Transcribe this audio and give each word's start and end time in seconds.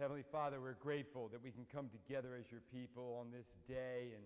Heavenly 0.00 0.24
Father, 0.32 0.64
we're 0.64 0.80
grateful 0.80 1.28
that 1.28 1.44
we 1.44 1.52
can 1.52 1.68
come 1.68 1.92
together 1.92 2.32
as 2.32 2.48
your 2.48 2.64
people 2.72 3.20
on 3.20 3.28
this 3.28 3.52
day 3.68 4.16
and 4.16 4.24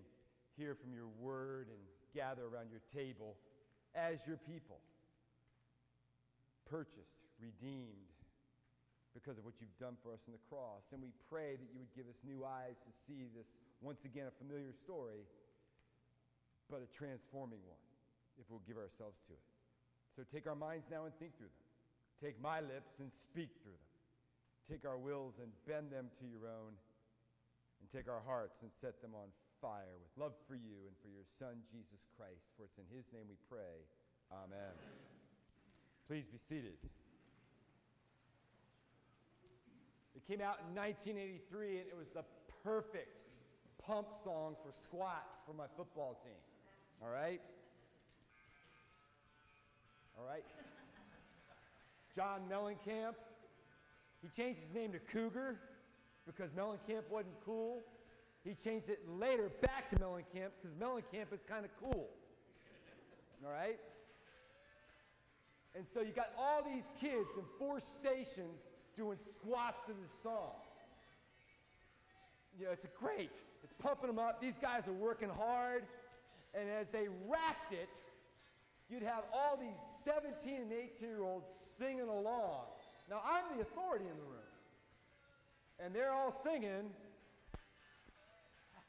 hear 0.55 0.71
from 0.71 0.95
your 0.95 1.11
word 1.19 1.67
and 1.67 1.83
gather 2.15 2.47
around 2.47 2.71
your 2.71 2.79
table 2.95 3.35
as 3.91 4.23
your 4.23 4.39
people. 4.39 4.79
Purchased, 6.63 7.27
redeemed 7.43 8.07
because 9.11 9.35
of 9.35 9.43
what 9.43 9.59
you've 9.59 9.75
done 9.75 9.99
for 9.99 10.15
us 10.15 10.23
on 10.23 10.31
the 10.31 10.39
cross. 10.47 10.95
And 10.95 11.03
we 11.03 11.11
pray 11.27 11.59
that 11.59 11.67
you 11.75 11.83
would 11.83 11.91
give 11.91 12.07
us 12.07 12.23
new 12.23 12.47
eyes 12.47 12.79
to 12.79 12.91
see 12.95 13.27
this, 13.35 13.51
once 13.83 14.07
again, 14.07 14.31
a 14.31 14.35
familiar 14.39 14.71
story, 14.71 15.27
but 16.71 16.79
a 16.79 16.87
transforming 16.87 17.59
one 17.67 17.83
if 18.39 18.47
we'll 18.47 18.63
give 18.63 18.79
ourselves 18.79 19.19
to 19.27 19.35
it. 19.35 19.43
So 20.15 20.23
take 20.23 20.47
our 20.47 20.55
minds 20.55 20.87
now 20.87 21.03
and 21.03 21.11
think 21.19 21.35
through 21.35 21.51
them. 21.51 21.67
Take 22.23 22.39
my 22.39 22.63
lips 22.63 22.95
and 23.03 23.11
speak 23.11 23.51
through 23.59 23.75
them. 23.75 23.84
Take 24.69 24.85
our 24.85 24.97
wills 24.97 25.37
and 25.41 25.51
bend 25.67 25.91
them 25.91 26.09
to 26.19 26.25
your 26.25 26.49
own. 26.49 26.73
And 27.81 27.85
take 27.91 28.09
our 28.09 28.21
hearts 28.25 28.61
and 28.61 28.71
set 28.73 29.01
them 29.01 29.11
on 29.13 29.29
fire 29.61 29.97
with 30.01 30.09
love 30.17 30.33
for 30.47 30.55
you 30.55 30.89
and 30.89 30.95
for 31.01 31.09
your 31.09 31.25
Son, 31.25 31.61
Jesus 31.69 32.05
Christ. 32.17 32.49
For 32.57 32.63
it's 32.65 32.77
in 32.77 32.89
his 32.89 33.05
name 33.13 33.29
we 33.29 33.37
pray. 33.49 33.85
Amen. 34.31 34.73
Please 36.07 36.25
be 36.25 36.37
seated. 36.37 36.77
It 40.15 40.25
came 40.27 40.41
out 40.41 40.59
in 40.65 40.73
1983 40.73 41.79
and 41.79 41.87
it 41.87 41.97
was 41.97 42.09
the 42.09 42.23
perfect 42.63 43.21
pump 43.85 44.07
song 44.23 44.55
for 44.63 44.71
squats 44.81 45.37
for 45.45 45.53
my 45.53 45.65
football 45.77 46.19
team. 46.23 46.41
All 47.01 47.09
right? 47.09 47.41
All 50.17 50.25
right? 50.25 50.45
John 52.15 52.41
Mellencamp, 52.49 53.15
he 54.25 54.41
changed 54.41 54.59
his 54.59 54.73
name 54.73 54.91
to 54.91 54.99
Cougar 54.99 55.59
because 56.25 56.49
Mellencamp 56.51 57.03
wasn't 57.11 57.35
cool. 57.45 57.83
He 58.43 58.55
changed 58.55 58.89
it 58.89 58.99
later 59.07 59.51
back 59.61 59.89
to 59.91 59.97
Mellencamp 59.97 60.49
because 60.61 60.75
Mellencamp 60.81 61.31
is 61.31 61.43
kind 61.47 61.63
of 61.63 61.71
cool. 61.79 62.09
All 63.45 63.51
right? 63.51 63.77
And 65.75 65.85
so 65.93 66.01
you 66.01 66.11
got 66.11 66.31
all 66.39 66.63
these 66.63 66.85
kids 66.99 67.27
in 67.37 67.43
four 67.59 67.79
stations 67.79 68.61
doing 68.97 69.17
squats 69.31 69.83
to 69.85 69.91
this 69.91 70.11
song. 70.23 70.53
You 72.57 72.65
know, 72.65 72.71
it's 72.71 72.85
great. 72.99 73.33
It's 73.63 73.73
pumping 73.77 74.07
them 74.07 74.17
up. 74.17 74.41
These 74.41 74.57
guys 74.59 74.87
are 74.87 74.93
working 74.93 75.29
hard. 75.29 75.83
And 76.53 76.69
as 76.69 76.87
they 76.91 77.07
racked 77.27 77.73
it, 77.73 77.89
you'd 78.89 79.03
have 79.03 79.23
all 79.33 79.57
these 79.57 79.77
17 80.03 80.61
and 80.61 80.71
18 80.71 81.09
year 81.09 81.23
olds 81.23 81.45
singing 81.77 82.07
along. 82.07 82.63
Now, 83.09 83.21
I'm 83.23 83.55
the 83.55 83.61
authority 83.61 84.05
in 84.05 84.17
the 84.17 84.23
room. 84.23 84.41
And 85.79 85.93
they're 85.93 86.11
all 86.11 86.41
singing, 86.43 86.89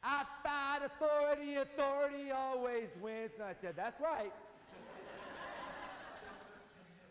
I 0.03 0.25
fight 0.43 0.87
authority, 0.87 1.57
authority 1.57 2.31
always 2.31 2.89
wins. 3.01 3.33
And 3.35 3.43
I 3.43 3.55
said, 3.61 3.75
That's 3.77 4.01
right. 4.01 4.33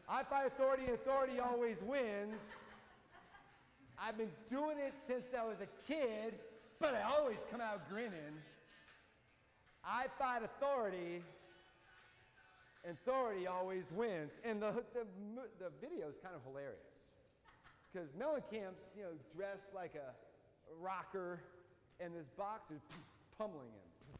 I 0.08 0.23
fight 0.23 0.47
authority, 0.47 0.84
authority 0.94 1.39
always 1.39 1.78
wins. 1.81 2.39
I've 4.00 4.17
been 4.17 4.31
doing 4.50 4.78
it 4.78 4.94
since 5.08 5.25
I 5.38 5.44
was 5.45 5.58
a 5.62 5.92
kid, 5.92 6.36
but 6.80 6.94
I 6.94 7.02
always 7.02 7.38
come 7.52 7.59
out 7.59 7.90
grinning. 7.90 8.40
I 9.84 10.06
fight 10.19 10.42
authority, 10.44 11.23
and 12.86 12.97
authority 13.02 13.47
always 13.47 13.86
wins. 13.92 14.31
And 14.44 14.62
the, 14.62 14.84
the, 14.94 15.06
the 15.59 15.72
video 15.81 16.08
is 16.08 16.16
kind 16.22 16.36
of 16.36 16.42
hilarious 16.45 16.95
because 17.96 18.10
Mellencamp's, 18.10 18.84
you 18.98 19.04
know, 19.04 19.12
dressed 19.34 19.74
like 19.74 19.96
a 19.96 20.12
rocker, 20.82 21.40
and 22.02 22.14
this 22.14 22.28
boxer 22.38 22.76
is 22.76 22.82
pummeling 23.38 23.70
him 23.70 24.20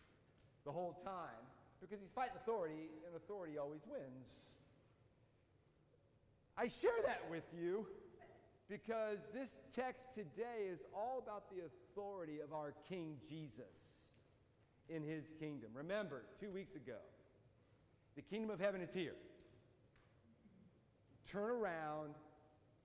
the 0.64 0.72
whole 0.72 0.98
time 1.04 1.44
because 1.82 2.00
he's 2.00 2.12
fighting 2.16 2.38
authority, 2.38 2.88
and 3.06 3.16
authority 3.18 3.58
always 3.58 3.82
wins. 3.92 4.32
I 6.58 6.70
share 6.70 7.04
that 7.06 7.24
with 7.30 7.44
you 7.54 7.86
because 8.70 9.18
this 9.34 9.58
text 9.76 10.08
today 10.16 10.72
is 10.72 10.80
all 10.96 11.22
about 11.22 11.44
the 11.50 11.64
authority 11.66 12.40
of 12.40 12.54
our 12.54 12.74
King 12.88 13.18
Jesus 13.28 13.76
in 14.88 15.04
his 15.04 15.26
kingdom. 15.38 15.72
Remember, 15.74 16.24
two 16.40 16.50
weeks 16.50 16.76
ago, 16.76 16.98
the 18.16 18.22
kingdom 18.22 18.52
of 18.52 18.60
heaven 18.62 18.80
is 18.80 18.94
here. 18.94 19.16
Turn 21.30 21.52
around 21.52 22.16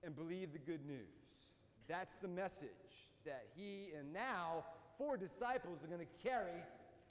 and 0.03 0.15
believe 0.15 0.53
the 0.53 0.59
good 0.59 0.85
news. 0.85 1.13
That's 1.87 2.15
the 2.21 2.27
message 2.27 3.09
that 3.25 3.45
he 3.55 3.89
and 3.97 4.13
now 4.13 4.65
four 4.97 5.17
disciples 5.17 5.83
are 5.83 5.87
going 5.87 5.99
to 6.05 6.27
carry 6.27 6.63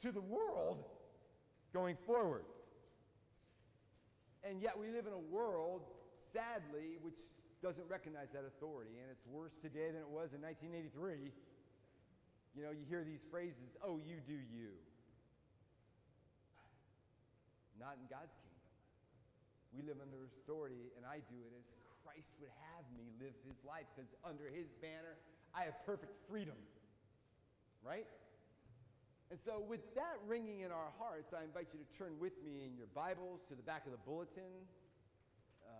to 0.03 0.13
the 0.13 0.21
world 0.21 0.85
going 1.73 1.97
forward. 2.07 2.45
And 4.43 4.63
yet 4.63 4.79
we 4.79 4.89
live 4.89 5.07
in 5.07 5.13
a 5.13 5.27
world, 5.31 5.83
sadly, 6.33 6.97
which 7.03 7.21
doesn't 7.63 7.85
recognize 7.89 8.33
that 8.33 8.45
authority. 8.49 8.97
And 8.97 9.13
it's 9.13 9.27
worse 9.29 9.53
today 9.61 9.93
than 9.93 10.01
it 10.01 10.09
was 10.09 10.33
in 10.33 10.41
1983. 10.41 11.31
You 12.57 12.63
know, 12.65 12.73
you 12.73 12.83
hear 12.89 13.05
these 13.05 13.23
phrases, 13.31 13.77
oh, 13.85 14.01
you 14.01 14.19
do 14.25 14.35
you. 14.35 14.75
Not 17.79 18.01
in 18.01 18.09
God's 18.09 18.33
kingdom. 18.41 18.61
We 19.77 19.81
live 19.87 20.03
under 20.03 20.27
authority, 20.43 20.91
and 20.99 21.07
I 21.07 21.23
do 21.31 21.39
it 21.47 21.53
as 21.55 21.69
Christ 22.21 22.37
would 22.41 22.53
have 22.77 22.85
me 22.93 23.09
live 23.17 23.33
his 23.49 23.57
life, 23.65 23.89
because 23.97 24.13
under 24.21 24.45
his 24.45 24.69
banner, 24.85 25.17
I 25.57 25.65
have 25.65 25.73
perfect 25.87 26.13
freedom. 26.29 26.57
Right? 27.81 28.05
And 29.31 29.41
so, 29.41 29.65
with 29.65 29.81
that 29.95 30.21
ringing 30.29 30.61
in 30.61 30.69
our 30.69 30.93
hearts, 31.01 31.33
I 31.33 31.45
invite 31.45 31.69
you 31.73 31.81
to 31.81 31.89
turn 31.97 32.13
with 32.21 32.37
me 32.45 32.69
in 32.69 32.77
your 32.77 32.93
Bibles 32.93 33.41
to 33.49 33.55
the 33.55 33.63
back 33.63 33.87
of 33.87 33.93
the 33.93 34.03
bulletin, 34.05 34.53
uh, 35.65 35.73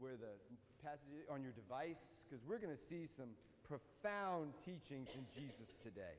where 0.00 0.18
the 0.18 0.34
passage 0.82 1.22
on 1.30 1.46
your 1.46 1.52
device, 1.54 2.02
because 2.26 2.42
we're 2.42 2.58
going 2.58 2.74
to 2.74 2.84
see 2.90 3.06
some 3.06 3.30
profound 3.62 4.58
teachings 4.64 5.06
in 5.14 5.22
Jesus 5.30 5.70
today. 5.86 6.18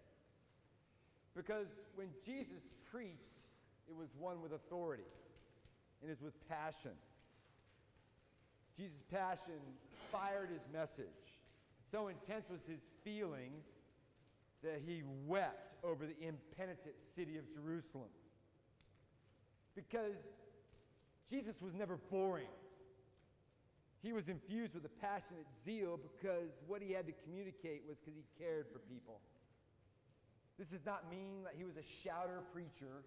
Because 1.35 1.67
when 1.95 2.07
Jesus 2.23 2.63
preached, 2.89 3.35
it 3.89 3.95
was 3.95 4.07
one 4.17 4.41
with 4.41 4.53
authority 4.53 5.11
and 6.01 6.11
is 6.11 6.21
with 6.21 6.35
passion. 6.47 6.95
Jesus' 8.77 9.01
passion 9.11 9.59
fired 10.11 10.49
his 10.49 10.61
message. 10.71 11.07
So 11.91 12.09
intense 12.09 12.45
was 12.49 12.61
his 12.65 12.81
feeling 13.03 13.51
that 14.63 14.81
he 14.85 15.01
wept 15.25 15.75
over 15.83 16.05
the 16.05 16.17
impenitent 16.19 16.95
city 17.15 17.37
of 17.37 17.43
Jerusalem. 17.53 18.09
Because 19.75 20.15
Jesus 21.29 21.61
was 21.61 21.73
never 21.73 21.97
boring. 22.09 22.47
He 24.03 24.13
was 24.13 24.29
infused 24.29 24.75
with 24.75 24.85
a 24.85 24.93
passionate 25.01 25.47
zeal 25.65 25.97
because 25.97 26.51
what 26.67 26.81
he 26.81 26.91
had 26.91 27.07
to 27.07 27.13
communicate 27.23 27.83
was 27.87 27.97
because 27.97 28.15
he 28.15 28.25
cared 28.37 28.67
for 28.71 28.79
people. 28.79 29.19
This 30.57 30.69
does 30.69 30.85
not 30.85 31.09
mean 31.09 31.43
that 31.43 31.53
he 31.57 31.63
was 31.63 31.77
a 31.77 31.83
shouter 32.03 32.41
preacher. 32.53 33.03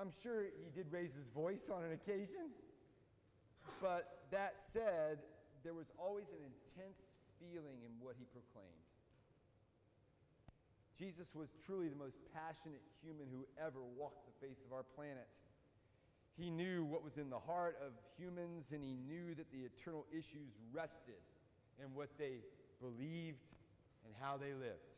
I'm 0.00 0.10
sure 0.22 0.42
he 0.42 0.70
did 0.74 0.90
raise 0.90 1.14
his 1.14 1.28
voice 1.28 1.70
on 1.72 1.84
an 1.84 1.92
occasion. 1.92 2.50
But 3.80 4.28
that 4.30 4.54
said, 4.72 5.18
there 5.62 5.74
was 5.74 5.86
always 5.98 6.26
an 6.30 6.44
intense 6.44 7.00
feeling 7.40 7.80
in 7.84 7.92
what 8.00 8.16
he 8.18 8.24
proclaimed. 8.32 8.70
Jesus 10.98 11.34
was 11.34 11.50
truly 11.66 11.88
the 11.88 11.96
most 11.96 12.16
passionate 12.32 12.82
human 13.02 13.26
who 13.30 13.44
ever 13.58 13.80
walked 13.98 14.26
the 14.26 14.46
face 14.46 14.62
of 14.64 14.72
our 14.72 14.84
planet. 14.84 15.26
He 16.36 16.50
knew 16.50 16.84
what 16.84 17.02
was 17.02 17.18
in 17.18 17.30
the 17.30 17.38
heart 17.38 17.76
of 17.84 17.92
humans, 18.18 18.72
and 18.72 18.82
he 18.82 18.94
knew 18.94 19.34
that 19.34 19.50
the 19.52 19.66
eternal 19.66 20.06
issues 20.12 20.54
rested 20.72 21.22
in 21.82 21.94
what 21.94 22.10
they 22.18 22.38
believed 22.80 23.42
and 24.04 24.14
how 24.20 24.36
they 24.36 24.52
lived. 24.52 24.94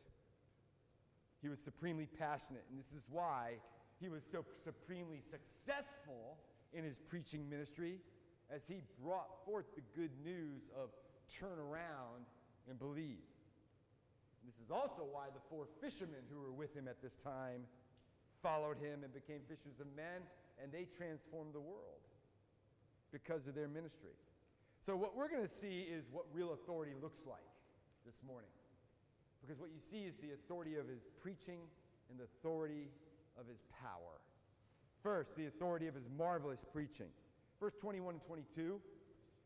He 1.41 1.49
was 1.49 1.59
supremely 1.59 2.07
passionate, 2.19 2.65
and 2.69 2.79
this 2.79 2.91
is 2.91 3.03
why 3.09 3.53
he 3.99 4.09
was 4.09 4.23
so 4.31 4.43
supremely 4.63 5.21
successful 5.21 6.37
in 6.73 6.83
his 6.83 6.99
preaching 6.99 7.49
ministry 7.49 7.99
as 8.53 8.61
he 8.67 8.81
brought 9.03 9.45
forth 9.45 9.65
the 9.75 9.83
good 9.95 10.11
news 10.23 10.69
of 10.75 10.89
turn 11.39 11.59
around 11.59 12.25
and 12.69 12.79
believe. 12.79 13.27
This 14.45 14.55
is 14.63 14.71
also 14.71 15.03
why 15.03 15.27
the 15.33 15.43
four 15.49 15.67
fishermen 15.81 16.23
who 16.31 16.39
were 16.39 16.53
with 16.53 16.73
him 16.73 16.87
at 16.87 17.01
this 17.01 17.15
time 17.23 17.67
followed 18.41 18.77
him 18.77 19.03
and 19.03 19.13
became 19.13 19.41
fishers 19.47 19.79
of 19.81 19.87
men, 19.95 20.23
and 20.61 20.71
they 20.71 20.87
transformed 20.95 21.53
the 21.53 21.59
world 21.59 22.07
because 23.11 23.47
of 23.47 23.55
their 23.55 23.67
ministry. 23.67 24.15
So, 24.79 24.95
what 24.95 25.17
we're 25.17 25.27
going 25.27 25.43
to 25.43 25.51
see 25.61 25.83
is 25.83 26.05
what 26.11 26.25
real 26.31 26.53
authority 26.53 26.93
looks 27.01 27.19
like 27.27 27.43
this 28.05 28.15
morning. 28.25 28.49
Because 29.41 29.59
what 29.59 29.69
you 29.69 29.81
see 29.91 30.07
is 30.07 30.15
the 30.21 30.33
authority 30.33 30.75
of 30.75 30.87
his 30.87 31.03
preaching 31.21 31.59
and 32.09 32.19
the 32.19 32.23
authority 32.23 32.87
of 33.39 33.47
his 33.47 33.59
power. 33.81 34.23
First, 35.03 35.35
the 35.35 35.47
authority 35.47 35.87
of 35.87 35.95
his 35.95 36.07
marvelous 36.17 36.63
preaching. 36.71 37.11
Verse 37.59 37.73
21 37.79 38.15
and 38.15 38.23
22 38.23 38.79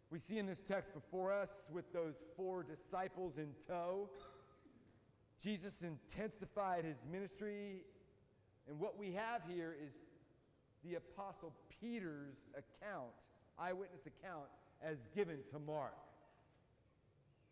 We 0.10 0.19
see 0.19 0.38
in 0.38 0.46
this 0.46 0.62
text 0.62 0.94
before 0.94 1.31
us 1.31 1.69
with 1.72 1.92
those 1.94 2.25
four 2.36 2.63
disciples 2.63 3.38
in 3.38 3.50
tow, 3.68 4.10
Jesus 5.42 5.81
intensified 5.81 6.86
his 6.86 7.04
ministry, 7.10 7.84
and 8.68 8.80
what 8.80 8.98
we 8.98 9.13
have 9.13 9.42
here 9.48 9.75
is 9.84 9.94
the 10.84 10.96
Apostle 10.96 11.54
Peter's 11.80 12.46
account, 12.52 13.13
eyewitness 13.58 14.06
account, 14.06 14.48
as 14.84 15.08
given 15.16 15.38
to 15.52 15.60
Mark. 15.60 15.96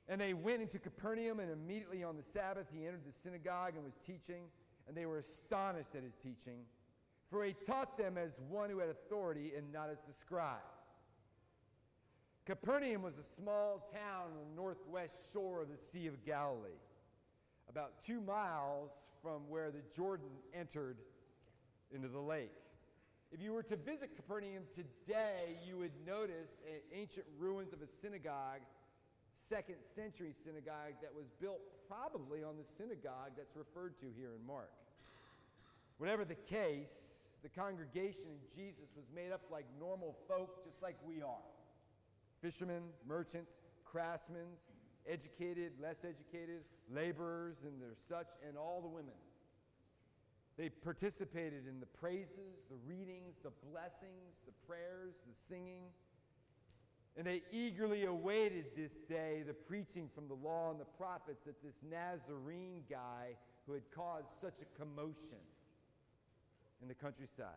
And 0.08 0.20
they 0.20 0.34
went 0.34 0.62
into 0.62 0.80
Capernaum, 0.80 1.40
and 1.40 1.52
immediately 1.52 2.04
on 2.04 2.18
the 2.18 2.24
Sabbath 2.24 2.68
he 2.74 2.86
entered 2.86 3.06
the 3.06 3.14
synagogue 3.14 3.74
and 3.76 3.84
was 3.84 3.98
teaching, 4.06 4.44
and 4.88 4.98
they 4.98 5.06
were 5.06 5.18
astonished 5.18 5.96
at 5.96 6.04
his 6.04 6.16
teaching, 6.16 6.62
for 7.30 7.44
he 7.46 7.54
taught 7.66 7.98
them 7.98 8.18
as 8.18 8.42
one 8.50 8.70
who 8.70 8.80
had 8.80 8.90
authority 8.90 9.54
and 9.56 9.72
not 9.72 9.90
as 9.90 10.00
the 10.08 10.14
scribes. 10.14 10.64
Capernaum 12.46 13.04
was 13.04 13.18
a 13.18 13.24
small 13.24 13.90
town 13.94 14.32
on 14.32 14.50
the 14.50 14.56
northwest 14.56 15.14
shore 15.32 15.62
of 15.62 15.70
the 15.70 15.78
Sea 15.78 16.08
of 16.08 16.26
Galilee, 16.26 16.82
about 17.70 18.02
two 18.04 18.20
miles 18.22 18.92
from 19.22 19.48
where 19.48 19.70
the 19.70 19.84
Jordan 19.96 20.30
entered 20.54 20.98
into 21.94 22.08
the 22.08 22.20
lake. 22.20 22.52
If 23.32 23.42
you 23.42 23.54
were 23.54 23.62
to 23.62 23.76
visit 23.76 24.16
Capernaum 24.16 24.64
today, 24.74 25.60
you 25.68 25.78
would 25.78 25.92
notice 26.08 26.50
ancient 26.92 27.28
ruins 27.38 27.74
of 27.74 27.84
a 27.84 27.88
synagogue, 28.02 28.62
second 29.48 29.76
century 29.96 30.34
synagogue, 30.44 30.98
that 31.04 31.14
was 31.14 31.26
built 31.40 31.60
probably 31.88 32.44
on 32.44 32.56
the 32.58 32.66
synagogue 32.78 33.34
that's 33.38 33.56
referred 33.56 34.00
to 34.00 34.08
here 34.18 34.32
in 34.40 34.48
Mark. 34.48 34.72
Whatever 36.00 36.26
the 36.26 36.34
case, 36.34 37.19
the 37.42 37.50
congregation 37.50 38.28
in 38.28 38.40
Jesus 38.56 38.90
was 38.96 39.06
made 39.14 39.32
up 39.32 39.42
like 39.52 39.66
normal 39.80 40.18
folk, 40.28 40.64
just 40.66 40.82
like 40.82 40.96
we 41.06 41.22
are 41.22 41.48
fishermen, 42.42 42.84
merchants, 43.08 43.56
craftsmen, 43.84 44.48
educated, 45.08 45.74
less 45.82 46.06
educated, 46.06 46.62
laborers, 46.90 47.64
and 47.64 47.82
there's 47.82 48.00
such, 48.08 48.28
and 48.48 48.58
all 48.58 48.82
the 48.82 48.88
women. 48.88 49.14
They 50.58 50.70
participated 50.70 51.68
in 51.68 51.80
the 51.80 51.86
praises, 51.86 52.64
the 52.70 52.78
readings, 52.86 53.36
the 53.44 53.52
blessings, 53.72 54.36
the 54.46 54.52
prayers, 54.68 55.16
the 55.28 55.34
singing. 55.48 55.84
And 57.18 57.26
they 57.26 57.44
eagerly 57.52 58.06
awaited 58.06 58.66
this 58.76 58.94
day 59.08 59.44
the 59.46 59.54
preaching 59.54 60.10
from 60.14 60.28
the 60.28 60.34
law 60.34 60.72
and 60.72 60.80
the 60.80 60.86
prophets 60.86 61.44
that 61.46 61.64
this 61.64 61.76
Nazarene 61.90 62.84
guy 62.90 63.36
who 63.66 63.74
had 63.74 63.84
caused 63.92 64.28
such 64.42 64.60
a 64.62 64.80
commotion 64.80 65.40
in 66.82 66.88
the 66.88 66.94
countryside. 66.94 67.48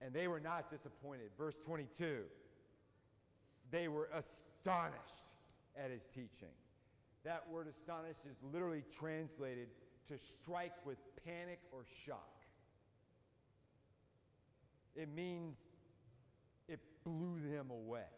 And 0.00 0.12
they 0.12 0.28
were 0.28 0.40
not 0.40 0.70
disappointed. 0.70 1.30
Verse 1.38 1.56
22 1.64 2.24
they 3.70 3.88
were 3.88 4.08
astonished 4.14 5.24
at 5.76 5.90
his 5.90 6.04
teaching. 6.06 6.54
That 7.24 7.44
word 7.50 7.66
astonished 7.68 8.20
is 8.30 8.36
literally 8.52 8.84
translated 8.96 9.68
to 10.08 10.14
strike 10.18 10.74
with 10.84 10.98
panic 11.24 11.58
or 11.72 11.84
shock. 12.04 12.44
It 14.94 15.08
means 15.14 15.56
it 16.68 16.80
blew 17.04 17.40
them 17.52 17.70
away, 17.70 18.08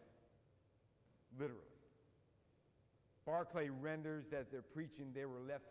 literally. 1.37 1.63
Barclay 3.25 3.69
renders 3.69 4.25
that 4.31 4.51
they're 4.51 4.61
preaching, 4.61 5.11
they 5.13 5.25
were 5.25 5.41
left 5.47 5.65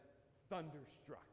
thunderstruck. 0.51 1.28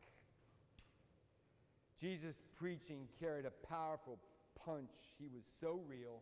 Jesus' 1.99 2.41
preaching 2.57 3.07
carried 3.19 3.45
a 3.45 3.67
powerful 3.67 4.19
punch. 4.65 4.91
He 5.19 5.27
was 5.27 5.43
so 5.59 5.81
real, 5.87 6.21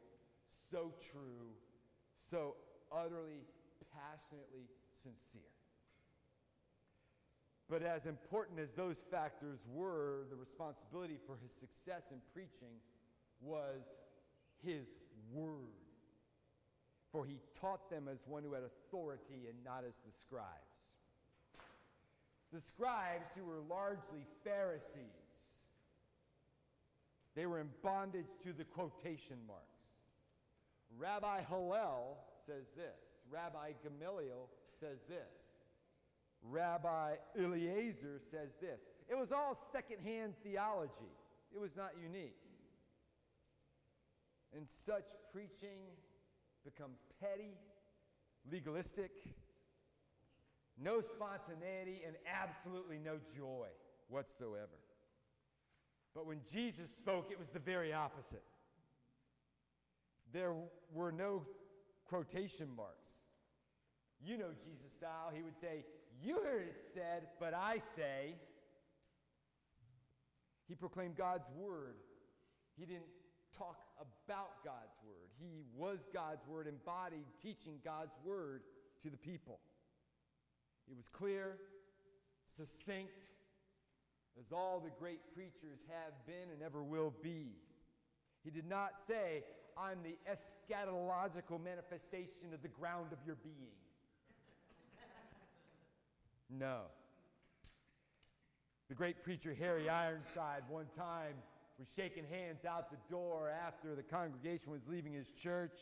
so 0.72 0.94
true, 1.12 1.54
so 2.30 2.56
utterly, 2.92 3.42
passionately 3.94 4.70
sincere. 5.02 5.42
But 7.70 7.81
as 7.81 8.06
important 8.06 8.60
as 8.60 8.72
those 8.72 9.04
factors 9.10 9.60
were, 9.72 10.25
the 10.30 10.36
responsibility 10.36 11.18
for 11.25 11.38
his 11.42 11.52
success 11.60 12.12
in 12.12 12.18
preaching 12.34 12.78
was 13.42 13.81
his 14.64 14.86
word. 15.31 15.74
For 17.12 17.26
he 17.26 17.40
taught 17.60 17.90
them 17.90 18.08
as 18.12 18.19
one 18.28 18.44
who 18.44 18.54
had 18.54 18.64
authority 18.64 19.48
and 19.48 19.64
not 19.64 19.84
as 19.88 19.96
the 20.06 20.12
scribes. 20.12 20.46
The 22.52 22.62
scribes, 22.62 23.30
who 23.36 23.46
were 23.46 23.62
largely 23.68 24.26
Pharisees, 24.44 25.23
they 27.35 27.45
were 27.45 27.59
in 27.59 27.69
bondage 27.81 28.27
to 28.44 28.53
the 28.53 28.63
quotation 28.63 29.38
marks. 29.47 29.63
Rabbi 30.97 31.41
Hillel 31.50 32.18
says 32.45 32.65
this. 32.75 33.00
Rabbi 33.31 33.71
Gamaliel 33.83 34.50
says 34.80 35.00
this. 35.07 35.18
Rabbi 36.44 37.15
Eliezer 37.39 38.19
says 38.30 38.50
this. 38.62 38.81
It 39.09 39.18
was 39.18 39.31
all 39.31 39.57
secondhand 39.71 40.33
theology, 40.44 41.13
it 41.53 41.59
was 41.59 41.75
not 41.75 41.91
unique. 42.01 42.38
And 44.56 44.68
such 44.85 45.06
preaching 45.31 45.80
becomes 46.63 47.00
petty, 47.19 47.57
legalistic, 48.51 49.12
no 50.80 51.01
spontaneity, 51.01 52.01
and 52.06 52.15
absolutely 52.27 53.00
no 53.00 53.18
joy 53.35 53.68
whatsoever. 54.09 54.82
But 56.13 56.27
when 56.27 56.39
Jesus 56.51 56.89
spoke, 56.89 57.30
it 57.31 57.39
was 57.39 57.50
the 57.50 57.60
very 57.60 57.92
opposite. 57.92 58.44
There 60.31 60.54
were 60.94 61.12
no 61.12 61.44
quotation 62.06 62.68
marks. 62.75 63.13
You 64.24 64.38
know 64.38 64.51
Jesus 64.63 64.92
style. 64.98 65.31
He 65.33 65.42
would 65.42 65.60
say, 65.60 65.86
You 66.21 66.36
heard 66.44 66.68
it 66.68 66.77
said, 66.94 67.27
but 67.39 67.54
I 67.54 67.80
say. 67.95 68.36
He 70.68 70.75
proclaimed 70.75 71.18
God's 71.18 71.48
word. 71.57 71.95
He 72.77 72.86
didn't 72.86 73.09
talk 73.56 73.77
about 74.01 74.63
God's 74.63 74.95
word. 75.06 75.30
He 75.38 75.63
was 75.75 76.00
God's 76.13 76.48
word 76.48 76.68
embodied, 76.68 77.25
teaching 77.42 77.75
God's 77.83 78.16
word 78.24 78.62
to 79.04 79.09
the 79.09 79.18
people. 79.18 79.59
It 80.89 80.95
was 80.95 81.09
clear, 81.09 81.57
succinct, 82.57 83.12
as 84.39 84.51
all 84.51 84.80
the 84.80 84.91
great 85.00 85.19
preachers 85.33 85.80
have 85.89 86.13
been 86.25 86.50
and 86.51 86.62
ever 86.63 86.81
will 86.83 87.13
be. 87.21 87.51
He 88.44 88.50
did 88.50 88.68
not 88.68 88.94
say, 89.07 89.44
I'm 89.77 90.00
the 90.03 90.18
eschatological 90.30 91.63
manifestation 91.63 92.53
of 92.53 92.62
the 92.62 92.68
ground 92.68 93.07
of 93.12 93.19
your 93.25 93.35
being. 93.35 93.77
no. 96.49 96.81
The 98.90 98.95
great 98.95 99.23
preacher 99.23 99.56
Harry 99.57 99.90
Ironside 99.90 100.63
one 100.68 100.87
time 100.97 101.35
was 101.80 101.87
shaking 101.95 102.25
hands 102.30 102.66
out 102.66 102.92
the 102.92 102.97
door 103.09 103.49
after 103.49 103.95
the 103.95 104.04
congregation 104.04 104.71
was 104.71 104.87
leaving 104.87 105.13
his 105.13 105.31
church. 105.31 105.80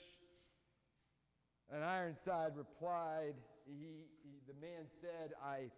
And 1.73 1.83
Ironside 1.83 2.51
replied, 2.55 3.33
he, 3.65 4.05
he 4.23 4.39
the 4.47 4.53
man 4.59 4.85
said, 5.01 5.31
I, 5.43 5.69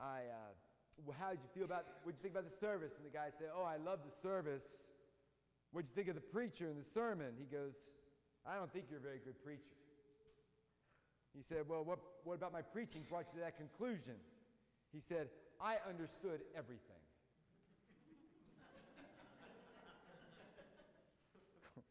I, 0.00 0.20
uh, 0.30 0.52
how 1.18 1.30
did 1.30 1.40
you 1.42 1.50
feel 1.54 1.64
about, 1.64 1.84
what 2.02 2.12
did 2.12 2.18
you 2.18 2.22
think 2.22 2.34
about 2.34 2.50
the 2.50 2.56
service? 2.58 2.92
And 2.96 3.04
the 3.04 3.14
guy 3.14 3.28
said, 3.36 3.48
oh, 3.54 3.64
I 3.64 3.76
love 3.76 4.00
the 4.04 4.14
service. 4.22 4.64
What'd 5.72 5.90
you 5.90 5.94
think 5.94 6.08
of 6.08 6.14
the 6.14 6.20
preacher 6.20 6.66
and 6.66 6.78
the 6.78 6.88
sermon? 6.88 7.34
He 7.38 7.44
goes, 7.44 7.74
I 8.46 8.56
don't 8.56 8.72
think 8.72 8.86
you're 8.88 9.00
a 9.00 9.02
very 9.02 9.20
good 9.24 9.42
preacher. 9.44 9.76
He 11.36 11.42
said, 11.42 11.68
Well, 11.68 11.84
what, 11.84 11.98
what 12.24 12.34
about 12.34 12.52
my 12.52 12.62
preaching 12.62 13.04
brought 13.08 13.26
you 13.32 13.40
to 13.40 13.44
that 13.44 13.58
conclusion? 13.58 14.14
He 14.92 15.00
said, 15.00 15.28
I 15.60 15.76
understood 15.86 16.40
everything. 16.56 17.02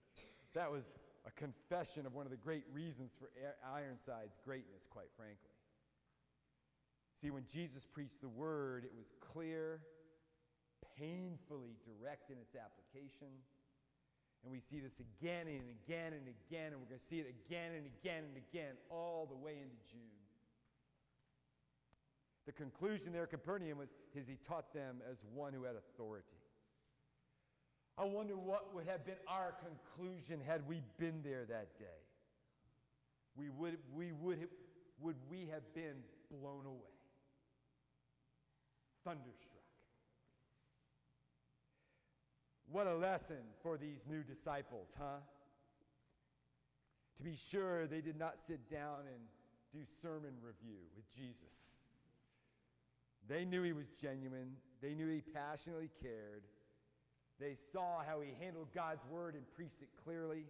that 0.56 0.72
was 0.72 0.92
a 1.28 1.32
confession 1.32 2.08
of 2.08 2.16
one 2.16 2.26
of 2.26 2.32
the 2.32 2.38
great 2.38 2.64
reasons 2.74 3.12
for 3.20 3.30
Ironside's 3.72 4.40
greatness, 4.44 4.88
quite 4.90 5.12
frankly. 5.16 5.55
See, 7.16 7.32
when 7.32 7.46
Jesus 7.52 7.86
preached 7.86 8.22
the 8.22 8.30
word, 8.30 8.84
it 8.84 8.92
was 8.96 9.08
clear, 9.20 9.80
painfully 11.00 11.76
direct 11.86 12.30
in 12.30 12.38
its 12.38 12.56
application 12.56 13.30
and 14.46 14.52
we 14.52 14.60
see 14.60 14.80
this 14.80 15.00
again 15.00 15.48
and 15.48 15.66
again 15.84 16.14
and 16.14 16.28
again, 16.30 16.72
and 16.72 16.80
we're 16.80 16.86
going 16.86 17.02
to 17.02 17.08
see 17.10 17.18
it 17.18 17.34
again 17.48 17.72
and 17.76 17.90
again 18.00 18.24
and 18.30 18.38
again 18.38 18.76
all 18.92 19.26
the 19.28 19.36
way 19.36 19.54
into 19.54 19.76
June. 19.90 20.22
The 22.46 22.52
conclusion 22.52 23.12
there, 23.12 23.26
Capernaum, 23.26 23.80
was 23.80 23.90
his 24.14 24.28
he 24.28 24.38
taught 24.48 24.72
them 24.72 25.02
as 25.10 25.18
one 25.34 25.52
who 25.52 25.64
had 25.64 25.74
authority. 25.76 26.28
I 27.98 28.04
wonder 28.04 28.36
what 28.38 28.76
would 28.76 28.86
have 28.86 29.04
been 29.04 29.18
our 29.28 29.56
conclusion 29.66 30.40
had 30.46 30.68
we 30.68 30.84
been 31.00 31.22
there 31.24 31.46
that 31.50 31.80
day. 31.80 32.06
We 33.36 33.50
would, 33.50 33.80
we 33.96 34.12
would, 34.12 34.48
would 35.02 35.16
we 35.28 35.50
have 35.52 35.64
been 35.74 36.04
blown 36.30 36.68
away, 36.68 36.95
thunderstruck. 39.06 39.56
What 42.70 42.88
a 42.88 42.96
lesson 42.96 43.38
for 43.62 43.78
these 43.78 44.00
new 44.10 44.24
disciples, 44.24 44.90
huh? 45.00 45.22
To 47.18 47.24
be 47.24 47.36
sure, 47.36 47.88
they 47.88 48.02
did 48.02 48.20
not 48.20 48.42
sit 48.42 48.70
down 48.70 49.02
and 49.08 49.22
do 49.72 49.80
sermon 50.02 50.34
review 50.42 50.80
with 50.96 51.06
Jesus. 51.16 51.56
They 53.28 53.46
knew 53.46 53.64
he 53.64 53.74
was 53.74 53.88
genuine, 54.02 54.58
they 54.82 54.94
knew 54.94 55.08
he 55.08 55.22
passionately 55.22 55.90
cared. 56.02 56.44
They 57.40 57.56
saw 57.74 58.02
how 58.06 58.22
he 58.22 58.32
handled 58.40 58.70
God's 58.74 59.04
word 59.10 59.36
and 59.36 59.44
preached 59.56 59.82
it 59.82 59.90
clearly. 60.04 60.46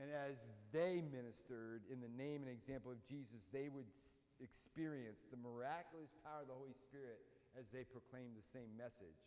And 0.00 0.10
as 0.10 0.46
they 0.72 1.02
ministered 1.10 1.82
in 1.90 2.00
the 2.00 2.22
name 2.22 2.42
and 2.42 2.50
example 2.50 2.92
of 2.92 3.02
Jesus, 3.08 3.40
they 3.50 3.68
would 3.68 3.86
experience 4.40 5.24
the 5.30 5.40
miraculous 5.40 6.12
power 6.24 6.44
of 6.44 6.48
the 6.48 6.56
Holy 6.56 6.76
Spirit 6.76 7.20
as 7.56 7.64
they 7.72 7.84
proclaimed 7.88 8.36
the 8.36 8.46
same 8.52 8.68
message 8.76 9.20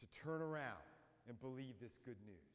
to 0.00 0.04
turn 0.12 0.42
around 0.42 0.84
and 1.28 1.40
believe 1.40 1.78
this 1.80 1.96
good 2.04 2.18
news. 2.26 2.52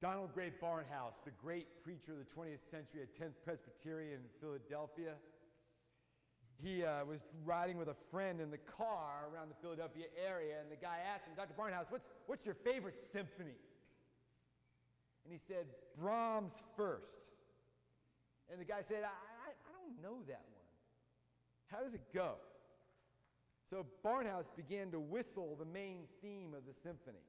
Donald 0.00 0.32
Grey 0.32 0.50
Barnhouse, 0.62 1.20
the 1.28 1.36
great 1.36 1.84
preacher 1.84 2.16
of 2.16 2.24
the 2.24 2.30
20th 2.32 2.64
century 2.70 3.04
at 3.04 3.12
10th 3.20 3.36
Presbyterian 3.44 4.24
in 4.24 4.30
Philadelphia, 4.40 5.12
he 6.62 6.84
uh, 6.84 7.04
was 7.04 7.20
riding 7.44 7.76
with 7.76 7.88
a 7.88 7.96
friend 8.10 8.40
in 8.40 8.50
the 8.50 8.60
car 8.78 9.28
around 9.32 9.48
the 9.48 9.60
Philadelphia 9.60 10.06
area, 10.16 10.56
and 10.60 10.70
the 10.70 10.80
guy 10.80 10.98
asked 11.04 11.26
him, 11.26 11.34
Dr. 11.36 11.52
Barnhouse, 11.52 11.90
what's, 11.90 12.04
what's 12.26 12.44
your 12.46 12.54
favorite 12.54 12.96
symphony? 13.12 13.56
And 15.24 15.32
he 15.32 15.40
said, 15.48 15.66
Brahms 15.98 16.62
first. 16.76 17.29
And 18.50 18.60
the 18.60 18.64
guy 18.64 18.82
said, 18.82 19.04
I, 19.04 19.08
I, 19.08 19.50
I 19.50 19.70
don't 19.78 20.02
know 20.02 20.22
that 20.26 20.42
one. 20.52 20.66
How 21.68 21.82
does 21.82 21.94
it 21.94 22.02
go? 22.12 22.34
So 23.68 23.86
Barnhouse 24.04 24.50
began 24.56 24.90
to 24.90 24.98
whistle 24.98 25.56
the 25.58 25.64
main 25.64 26.04
theme 26.20 26.54
of 26.56 26.66
the 26.66 26.74
symphony. 26.82 27.22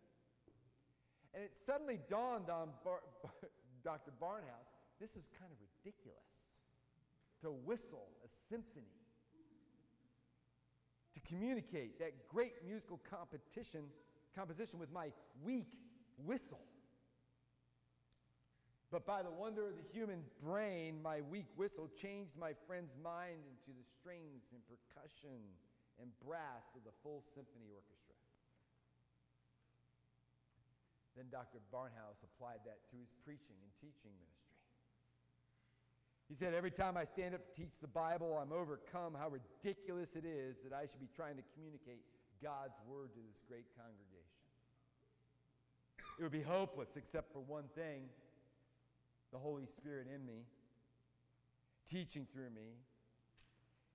And 1.33 1.43
it 1.43 1.55
suddenly 1.65 1.99
dawned 2.09 2.49
on 2.49 2.69
Bar- 2.83 3.03
Dr. 3.83 4.11
Barnhouse 4.21 4.71
this 5.01 5.17
is 5.17 5.25
kind 5.39 5.51
of 5.51 5.57
ridiculous 5.57 6.29
to 7.41 7.49
whistle 7.49 8.07
a 8.23 8.29
symphony, 8.49 9.01
to 11.15 11.19
communicate 11.21 11.97
that 11.97 12.27
great 12.29 12.53
musical 12.63 13.01
competition, 13.09 13.81
composition 14.35 14.77
with 14.77 14.91
my 14.91 15.11
weak 15.43 15.73
whistle. 16.23 16.61
But 18.91 19.07
by 19.07 19.23
the 19.23 19.31
wonder 19.31 19.71
of 19.71 19.79
the 19.79 19.87
human 19.95 20.19
brain, 20.43 20.99
my 21.01 21.23
weak 21.31 21.47
whistle 21.55 21.89
changed 21.95 22.35
my 22.35 22.51
friend's 22.67 22.91
mind 23.01 23.47
into 23.47 23.71
the 23.71 23.87
strings 23.87 24.51
and 24.51 24.59
percussion 24.67 25.39
and 25.95 26.11
brass 26.19 26.67
of 26.75 26.83
the 26.83 26.91
full 26.99 27.23
symphony 27.31 27.71
orchestra. 27.71 28.19
Then 31.15 31.31
Dr. 31.31 31.63
Barnhouse 31.71 32.19
applied 32.19 32.67
that 32.67 32.83
to 32.91 32.99
his 32.99 33.15
preaching 33.23 33.55
and 33.63 33.71
teaching 33.79 34.11
ministry. 34.19 34.59
He 36.27 36.35
said, 36.35 36.53
Every 36.53 36.71
time 36.71 36.95
I 36.95 37.03
stand 37.03 37.35
up 37.35 37.47
to 37.47 37.53
teach 37.55 37.79
the 37.79 37.87
Bible, 37.87 38.39
I'm 38.43 38.51
overcome 38.51 39.15
how 39.15 39.31
ridiculous 39.31 40.15
it 40.15 40.23
is 40.27 40.59
that 40.67 40.75
I 40.75 40.83
should 40.83 40.99
be 40.99 41.11
trying 41.15 41.35
to 41.35 41.43
communicate 41.55 42.03
God's 42.43 42.75
word 42.87 43.15
to 43.15 43.21
this 43.23 43.39
great 43.47 43.67
congregation. 43.75 44.35
It 46.19 46.23
would 46.23 46.31
be 46.31 46.43
hopeless 46.43 46.95
except 46.95 47.31
for 47.31 47.39
one 47.39 47.71
thing 47.75 48.11
the 49.31 49.39
Holy 49.39 49.65
Spirit 49.65 50.07
in 50.13 50.25
me, 50.25 50.45
teaching 51.87 52.27
through 52.31 52.49
me. 52.49 52.75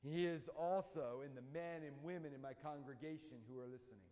He 0.02 0.26
is 0.26 0.49
also 0.59 1.23
in 1.25 1.35
the 1.35 1.43
men 1.52 1.83
and 1.87 1.95
women 2.02 2.33
in 2.35 2.40
my 2.40 2.52
congregation 2.62 3.43
who 3.50 3.59
are 3.61 3.66
listening. 3.66 4.07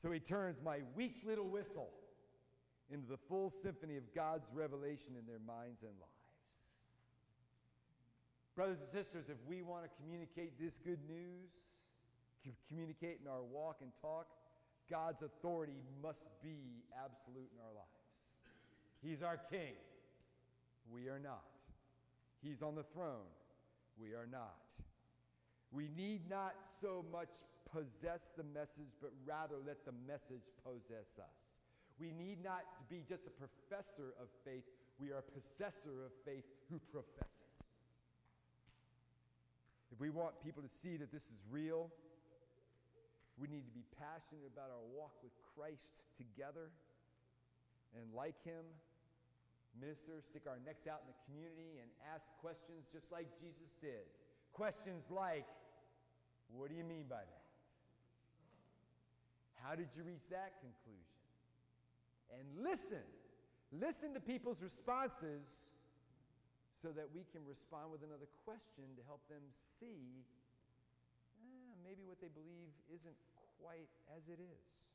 So 0.00 0.10
he 0.10 0.18
turns 0.18 0.58
my 0.64 0.80
weak 0.96 1.22
little 1.26 1.48
whistle 1.48 1.90
into 2.90 3.06
the 3.06 3.18
full 3.28 3.50
symphony 3.50 3.96
of 3.96 4.14
God's 4.14 4.50
revelation 4.52 5.12
in 5.18 5.26
their 5.26 5.38
minds 5.38 5.82
and 5.82 5.92
lives. 6.00 6.20
Brothers 8.56 8.78
and 8.80 8.90
sisters, 8.90 9.28
if 9.28 9.36
we 9.46 9.62
want 9.62 9.84
to 9.84 9.90
communicate 10.02 10.58
this 10.58 10.78
good 10.78 10.98
news, 11.08 11.50
communicate 12.68 13.20
in 13.22 13.30
our 13.30 13.42
walk 13.42 13.78
and 13.80 13.90
talk, 14.00 14.26
God's 14.90 15.22
authority 15.22 15.82
must 16.02 16.24
be 16.42 16.82
absolute 16.98 17.48
in 17.54 17.60
our 17.62 17.72
lives. 17.74 17.99
He's 19.02 19.22
our 19.22 19.38
king. 19.50 19.74
We 20.92 21.08
are 21.08 21.18
not. 21.18 21.44
He's 22.42 22.62
on 22.62 22.74
the 22.74 22.82
throne. 22.82 23.28
We 24.00 24.14
are 24.14 24.26
not. 24.30 24.56
We 25.72 25.88
need 25.96 26.28
not 26.28 26.54
so 26.80 27.04
much 27.12 27.30
possess 27.72 28.28
the 28.36 28.42
message, 28.42 28.90
but 29.00 29.12
rather 29.24 29.56
let 29.64 29.84
the 29.84 29.94
message 30.06 30.42
possess 30.64 31.18
us. 31.18 31.38
We 31.98 32.10
need 32.10 32.42
not 32.42 32.64
be 32.88 33.04
just 33.08 33.26
a 33.26 33.30
professor 33.30 34.16
of 34.20 34.28
faith, 34.44 34.64
we 34.98 35.12
are 35.12 35.18
a 35.18 35.30
possessor 35.30 36.04
of 36.04 36.12
faith 36.24 36.44
who 36.70 36.80
profess 36.90 37.28
it. 37.28 37.66
If 39.92 40.00
we 40.00 40.10
want 40.10 40.42
people 40.42 40.62
to 40.62 40.68
see 40.68 40.96
that 40.96 41.12
this 41.12 41.24
is 41.24 41.44
real, 41.50 41.90
we 43.38 43.48
need 43.48 43.64
to 43.66 43.72
be 43.72 43.84
passionate 43.98 44.48
about 44.52 44.70
our 44.72 44.84
walk 44.96 45.12
with 45.22 45.32
Christ 45.54 45.92
together 46.16 46.70
and 47.94 48.12
like 48.14 48.36
Him, 48.44 48.64
minister, 49.78 50.18
stick 50.24 50.48
our 50.48 50.58
necks 50.64 50.86
out 50.90 51.04
in 51.04 51.08
the 51.10 51.18
community 51.28 51.78
and 51.78 51.88
ask 52.10 52.26
questions 52.42 52.88
just 52.90 53.12
like 53.12 53.30
Jesus 53.38 53.70
did. 53.78 54.08
Questions 54.52 55.06
like, 55.10 55.46
What 56.50 56.70
do 56.70 56.74
you 56.74 56.84
mean 56.84 57.06
by 57.06 57.22
that? 57.22 57.46
How 59.62 59.76
did 59.76 59.92
you 59.94 60.02
reach 60.02 60.24
that 60.32 60.58
conclusion? 60.58 61.20
And 62.32 62.64
listen. 62.64 63.04
Listen 63.70 64.10
to 64.14 64.20
people's 64.20 64.62
responses 64.66 65.46
so 66.82 66.90
that 66.90 67.06
we 67.14 67.22
can 67.30 67.46
respond 67.46 67.92
with 67.94 68.02
another 68.02 68.26
question 68.42 68.98
to 68.98 69.02
help 69.06 69.22
them 69.30 69.46
see 69.78 70.26
eh, 71.38 71.70
maybe 71.86 72.02
what 72.02 72.18
they 72.18 72.32
believe 72.32 72.74
isn't 72.90 73.14
quite 73.62 73.86
as 74.10 74.26
it 74.26 74.42
is. 74.42 74.89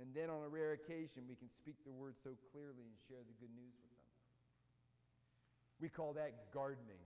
And 0.00 0.08
then 0.16 0.32
on 0.32 0.40
a 0.40 0.48
rare 0.48 0.72
occasion, 0.72 1.28
we 1.28 1.36
can 1.36 1.52
speak 1.52 1.76
the 1.84 1.92
word 1.92 2.16
so 2.24 2.32
clearly 2.52 2.88
and 2.88 2.96
share 3.08 3.20
the 3.20 3.36
good 3.36 3.52
news 3.52 3.76
with 3.76 3.92
them. 3.92 4.08
We 5.84 5.88
call 5.92 6.16
that 6.16 6.52
gardening. 6.54 7.02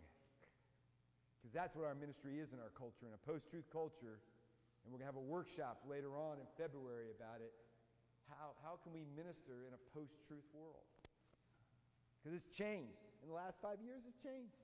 Because 1.38 1.50
that's 1.50 1.74
what 1.74 1.86
our 1.86 1.98
ministry 1.98 2.38
is 2.38 2.54
in 2.54 2.58
our 2.62 2.70
culture. 2.78 3.10
In 3.10 3.14
a 3.14 3.22
post 3.26 3.50
truth 3.50 3.66
culture, 3.70 4.22
and 4.82 4.94
we're 4.94 5.02
going 5.02 5.10
to 5.10 5.12
have 5.14 5.18
a 5.18 5.28
workshop 5.30 5.82
later 5.86 6.14
on 6.14 6.38
in 6.38 6.46
February 6.54 7.10
about 7.10 7.42
it. 7.42 7.50
How, 8.30 8.54
how 8.62 8.78
can 8.82 8.94
we 8.94 9.06
minister 9.14 9.66
in 9.66 9.74
a 9.74 9.82
post 9.94 10.14
truth 10.26 10.46
world? 10.54 10.86
Because 12.18 12.38
it's 12.38 12.50
changed. 12.54 13.02
In 13.22 13.30
the 13.30 13.34
last 13.34 13.62
five 13.62 13.78
years, 13.82 14.02
it's 14.06 14.18
changed. 14.22 14.62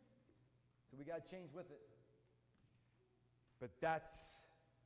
So 0.91 0.99
we 0.99 1.07
got 1.07 1.23
to 1.23 1.29
change 1.31 1.51
with 1.55 1.71
it. 1.71 1.83
But 3.63 3.71
that's 3.81 4.42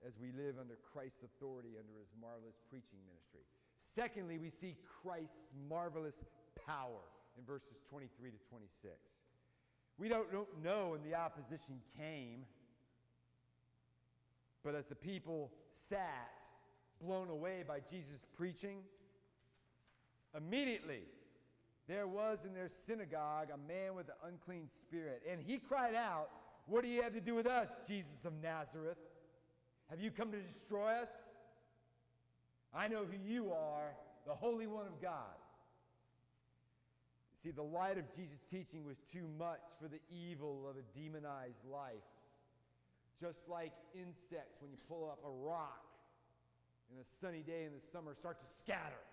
as 0.06 0.18
we 0.18 0.32
live 0.32 0.56
under 0.60 0.74
Christ's 0.92 1.22
authority, 1.22 1.78
under 1.78 1.94
his 1.98 2.10
marvelous 2.20 2.58
preaching 2.68 2.98
ministry. 3.06 3.46
Secondly, 3.94 4.38
we 4.38 4.50
see 4.50 4.76
Christ's 5.02 5.46
marvelous 5.68 6.24
power 6.66 7.06
in 7.38 7.44
verses 7.44 7.78
23 7.88 8.30
to 8.30 8.36
26. 8.50 8.92
We 9.98 10.08
don't, 10.08 10.30
don't 10.32 10.62
know 10.62 10.90
when 10.92 11.02
the 11.02 11.14
opposition 11.14 11.80
came 11.96 12.44
but 14.66 14.74
as 14.74 14.86
the 14.86 14.96
people 14.96 15.52
sat, 15.88 16.32
blown 17.00 17.30
away 17.30 17.62
by 17.66 17.78
Jesus' 17.88 18.26
preaching, 18.36 18.78
immediately 20.36 21.02
there 21.86 22.08
was 22.08 22.44
in 22.44 22.52
their 22.52 22.66
synagogue 22.66 23.50
a 23.54 23.72
man 23.72 23.94
with 23.94 24.08
an 24.08 24.32
unclean 24.32 24.66
spirit. 24.66 25.22
And 25.30 25.40
he 25.40 25.58
cried 25.58 25.94
out, 25.94 26.30
What 26.66 26.82
do 26.82 26.88
you 26.88 27.00
have 27.02 27.12
to 27.12 27.20
do 27.20 27.36
with 27.36 27.46
us, 27.46 27.68
Jesus 27.86 28.24
of 28.24 28.32
Nazareth? 28.42 28.98
Have 29.90 30.00
you 30.00 30.10
come 30.10 30.32
to 30.32 30.38
destroy 30.38 30.92
us? 30.92 31.08
I 32.74 32.88
know 32.88 33.04
who 33.04 33.16
you 33.16 33.52
are, 33.52 33.94
the 34.26 34.34
Holy 34.34 34.66
One 34.66 34.86
of 34.86 35.00
God. 35.00 35.36
See, 37.34 37.50
the 37.50 37.62
light 37.62 37.96
of 37.96 38.04
Jesus' 38.14 38.40
teaching 38.50 38.84
was 38.84 38.96
too 39.12 39.28
much 39.38 39.62
for 39.80 39.88
the 39.88 40.00
evil 40.10 40.66
of 40.68 40.76
a 40.76 40.98
demonized 40.98 41.64
life. 41.70 42.02
Just 43.20 43.48
like 43.48 43.72
insects, 43.94 44.60
when 44.60 44.70
you 44.70 44.78
pull 44.88 45.08
up 45.08 45.20
a 45.24 45.30
rock 45.30 45.84
in 46.92 46.98
a 46.98 47.04
sunny 47.20 47.42
day 47.42 47.64
in 47.64 47.72
the 47.72 47.80
summer, 47.92 48.14
start 48.14 48.40
to 48.40 48.46
scatter. 48.60 49.04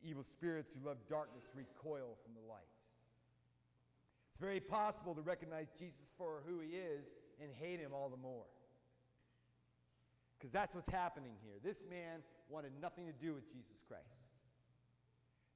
The 0.00 0.08
evil 0.08 0.22
spirits 0.22 0.72
who 0.72 0.86
love 0.86 0.98
darkness 1.08 1.44
recoil 1.54 2.16
from 2.22 2.34
the 2.34 2.48
light. 2.48 2.70
It's 4.30 4.40
very 4.40 4.60
possible 4.60 5.14
to 5.14 5.22
recognize 5.22 5.68
Jesus 5.78 6.06
for 6.16 6.42
who 6.46 6.60
he 6.60 6.76
is 6.76 7.04
and 7.40 7.50
hate 7.52 7.80
him 7.80 7.92
all 7.92 8.08
the 8.08 8.16
more. 8.16 8.46
Because 10.38 10.52
that's 10.52 10.74
what's 10.74 10.88
happening 10.88 11.32
here. 11.42 11.54
This 11.62 11.78
man 11.88 12.20
wanted 12.48 12.72
nothing 12.80 13.06
to 13.06 13.12
do 13.12 13.34
with 13.34 13.46
Jesus 13.48 13.82
Christ. 13.88 14.02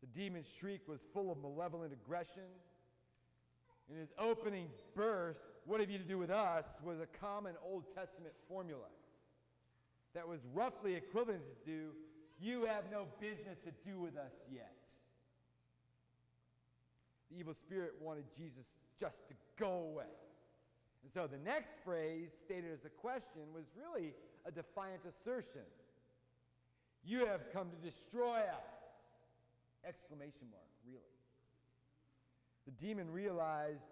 The 0.00 0.06
demon's 0.06 0.50
shriek 0.50 0.88
was 0.88 1.06
full 1.12 1.30
of 1.30 1.38
malevolent 1.38 1.92
aggression 1.92 2.44
in 3.90 3.98
his 3.98 4.12
opening 4.18 4.68
burst, 4.94 5.42
what 5.66 5.80
have 5.80 5.90
you 5.90 5.98
to 5.98 6.04
do 6.04 6.16
with 6.16 6.30
us, 6.30 6.66
was 6.84 7.00
a 7.00 7.06
common 7.06 7.54
Old 7.64 7.84
Testament 7.94 8.34
formula. 8.48 8.86
that 10.14 10.26
was 10.26 10.40
roughly 10.52 10.94
equivalent 10.94 11.42
to 11.44 11.70
do, 11.70 11.90
You 12.40 12.64
have 12.64 12.84
no 12.90 13.06
business 13.20 13.58
to 13.64 13.70
do 13.88 14.00
with 14.00 14.16
us 14.16 14.32
yet. 14.50 14.74
The 17.30 17.38
evil 17.38 17.54
spirit 17.54 17.92
wanted 18.00 18.24
Jesus 18.36 18.66
just 18.98 19.28
to 19.28 19.34
go 19.58 19.90
away. 19.92 20.04
And 21.02 21.12
so 21.12 21.26
the 21.26 21.38
next 21.38 21.72
phrase, 21.84 22.30
stated 22.44 22.72
as 22.72 22.84
a 22.84 22.88
question, 22.88 23.42
was 23.54 23.64
really 23.76 24.12
a 24.46 24.50
defiant 24.50 25.02
assertion. 25.08 25.62
You 27.04 27.26
have 27.26 27.52
come 27.52 27.68
to 27.70 27.76
destroy 27.76 28.38
us! 28.40 28.70
Exclamation 29.86 30.46
mark, 30.50 30.68
really. 30.86 31.00
The 32.66 32.72
demon 32.72 33.10
realized 33.10 33.88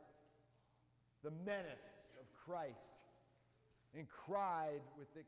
the 1.24 1.30
menace 1.44 2.12
of 2.20 2.26
Christ 2.44 2.76
and 3.96 4.06
cried 4.08 4.82
with 4.98 5.08
ex- 5.16 5.26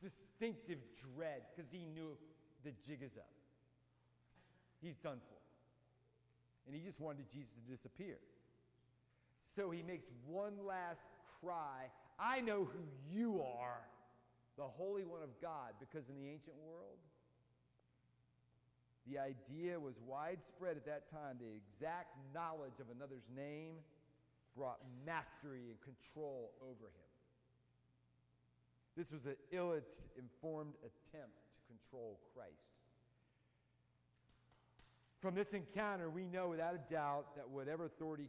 distinctive 0.00 0.78
dread 1.14 1.42
because 1.54 1.70
he 1.70 1.84
knew 1.92 2.16
the 2.64 2.70
jig 2.86 3.02
is 3.02 3.16
up. 3.16 3.28
He's 4.80 4.96
done 4.96 5.18
for. 5.18 5.38
And 6.66 6.74
he 6.74 6.80
just 6.80 7.00
wanted 7.00 7.28
Jesus 7.30 7.52
to 7.52 7.70
disappear. 7.70 8.18
So 9.54 9.70
he 9.70 9.82
makes 9.82 10.06
one 10.26 10.54
last 10.66 11.02
cry 11.40 11.90
I 12.18 12.40
know 12.40 12.64
who 12.64 12.84
you 13.10 13.42
are, 13.42 13.80
the 14.56 14.64
Holy 14.64 15.04
One 15.04 15.22
of 15.22 15.30
God, 15.40 15.72
because 15.80 16.08
in 16.08 16.14
the 16.14 16.28
ancient 16.28 16.54
world, 16.64 16.98
the 19.10 19.18
idea 19.18 19.80
was 19.80 19.98
widespread 20.06 20.76
at 20.76 20.86
that 20.86 21.10
time. 21.10 21.38
The 21.40 21.50
exact 21.50 22.14
knowledge 22.32 22.78
of 22.80 22.86
another's 22.94 23.26
name 23.34 23.74
brought 24.56 24.78
mastery 25.04 25.70
and 25.70 25.80
control 25.80 26.52
over 26.62 26.86
him. 26.86 27.10
This 28.96 29.10
was 29.10 29.26
an 29.26 29.36
ill 29.50 29.72
informed 30.18 30.74
attempt 30.80 31.34
to 31.56 31.62
control 31.66 32.20
Christ. 32.34 32.52
From 35.20 35.34
this 35.34 35.54
encounter, 35.54 36.10
we 36.10 36.26
know 36.26 36.48
without 36.48 36.74
a 36.74 36.92
doubt 36.92 37.36
that 37.36 37.48
whatever 37.48 37.86
authority 37.86 38.28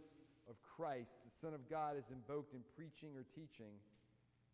of 0.49 0.55
Christ, 0.63 1.23
the 1.23 1.31
Son 1.31 1.53
of 1.53 1.69
God, 1.69 1.97
is 1.97 2.11
invoked 2.11 2.53
in 2.53 2.61
preaching 2.75 3.15
or 3.15 3.25
teaching, 3.35 3.73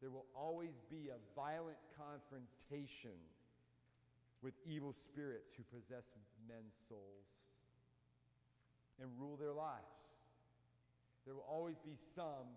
there 0.02 0.10
will 0.10 0.26
always 0.36 0.80
be 0.90 1.10
a 1.10 1.20
violent 1.36 1.78
confrontation 1.98 3.18
with 4.42 4.54
evil 4.66 4.94
spirits 4.94 5.52
who 5.58 5.64
possess 5.68 6.06
men's 6.48 6.76
souls 6.88 7.28
and 9.02 9.10
rule 9.20 9.36
their 9.36 9.52
lives. 9.52 10.00
There 11.26 11.36
will 11.36 11.48
always 11.50 11.78
be 11.86 11.96
some 12.16 12.48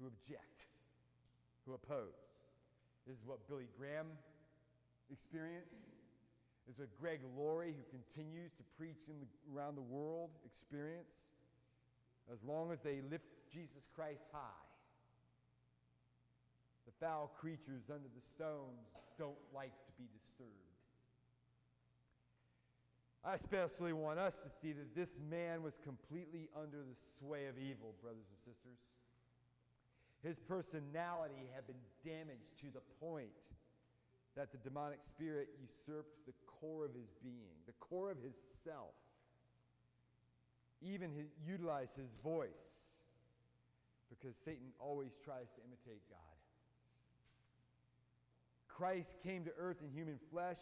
who 0.00 0.06
object, 0.06 0.66
who 1.64 1.74
oppose. 1.74 2.16
This 3.06 3.16
is 3.16 3.26
what 3.26 3.46
Billy 3.48 3.68
Graham 3.78 4.06
experienced. 5.10 5.76
This 6.66 6.74
is 6.74 6.80
what 6.80 7.00
Greg 7.00 7.20
Laurie, 7.36 7.74
who 7.76 7.84
continues 7.94 8.50
to 8.58 8.64
preach 8.76 8.98
the, 9.06 9.14
around 9.54 9.76
the 9.76 9.86
world, 9.86 10.30
experience. 10.44 11.30
As 12.32 12.42
long 12.42 12.72
as 12.72 12.80
they 12.80 13.00
lift 13.10 13.26
Jesus 13.52 13.86
Christ 13.94 14.24
high, 14.32 14.66
the 16.86 16.92
foul 17.00 17.32
creatures 17.38 17.90
under 17.90 18.08
the 18.14 18.20
stones 18.20 18.90
don't 19.18 19.38
like 19.54 19.74
to 19.86 19.92
be 19.98 20.08
disturbed. 20.12 20.50
I 23.24 23.34
especially 23.34 23.92
want 23.92 24.20
us 24.20 24.38
to 24.38 24.48
see 24.48 24.72
that 24.72 24.94
this 24.94 25.14
man 25.28 25.62
was 25.62 25.78
completely 25.82 26.48
under 26.54 26.78
the 26.78 26.94
sway 27.18 27.46
of 27.46 27.58
evil, 27.58 27.94
brothers 28.00 28.26
and 28.30 28.38
sisters. 28.38 28.78
His 30.22 30.38
personality 30.38 31.50
had 31.54 31.66
been 31.66 31.82
damaged 32.04 32.54
to 32.60 32.66
the 32.72 32.82
point 33.00 33.34
that 34.36 34.52
the 34.52 34.58
demonic 34.58 35.00
spirit 35.02 35.48
usurped 35.58 36.26
the 36.26 36.34
core 36.46 36.84
of 36.84 36.94
his 36.94 37.10
being, 37.22 37.56
the 37.66 37.72
core 37.80 38.10
of 38.10 38.18
his 38.22 38.34
self, 38.62 38.94
even 40.82 41.10
his, 41.10 41.26
utilized 41.46 41.96
his 41.96 42.10
voice, 42.22 42.92
because 44.08 44.36
Satan 44.36 44.72
always 44.78 45.12
tries 45.24 45.50
to 45.54 45.60
imitate 45.66 46.02
God. 46.08 46.18
Christ 48.68 49.16
came 49.22 49.44
to 49.44 49.50
earth 49.58 49.82
in 49.82 49.90
human 49.90 50.18
flesh, 50.30 50.60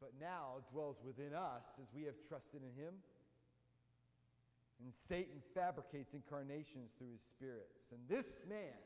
but 0.00 0.12
now 0.20 0.56
dwells 0.70 0.98
within 1.04 1.32
us 1.32 1.64
as 1.80 1.88
we 1.94 2.02
have 2.04 2.14
trusted 2.28 2.60
in 2.62 2.82
him. 2.82 2.94
And 4.82 4.92
Satan 5.08 5.40
fabricates 5.54 6.12
incarnations 6.12 6.90
through 6.98 7.12
his 7.12 7.22
spirits. 7.22 7.92
And 7.92 8.00
this 8.08 8.26
man, 8.48 8.76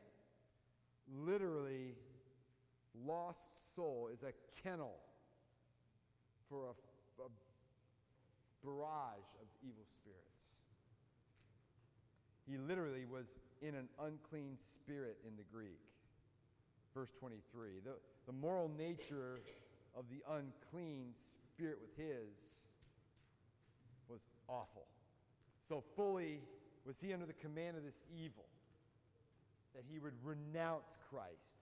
literally, 1.13 1.97
lost 3.05 3.49
soul, 3.75 4.09
is 4.13 4.23
a 4.23 4.33
kennel 4.63 4.95
for 6.49 6.71
a 6.71 6.75
barrage 8.65 9.29
of 9.41 9.49
evil 9.63 9.85
spirits. 9.95 10.29
He 12.47 12.57
literally 12.57 13.05
was 13.05 13.27
in 13.61 13.75
an 13.75 13.89
unclean 14.01 14.57
spirit 14.57 15.19
in 15.27 15.37
the 15.37 15.45
Greek. 15.53 15.81
Verse 16.95 17.13
23. 17.19 17.81
The, 17.85 17.97
the 18.27 18.33
moral 18.33 18.71
nature 18.77 19.41
of 19.97 20.05
the 20.11 20.23
unclean 20.33 21.13
spirit 21.45 21.79
with 21.81 21.95
his 21.97 22.33
was 24.09 24.21
awful. 24.49 24.87
So 25.69 25.85
fully 25.97 26.41
was 26.87 26.97
he 27.01 27.13
under 27.13 27.27
the 27.27 27.35
command 27.35 27.77
of 27.77 27.85
this 27.85 28.01
evil 28.17 28.47
that 29.75 29.85
he 29.91 29.99
would 29.99 30.15
renounce 30.25 30.97
Christ 31.11 31.59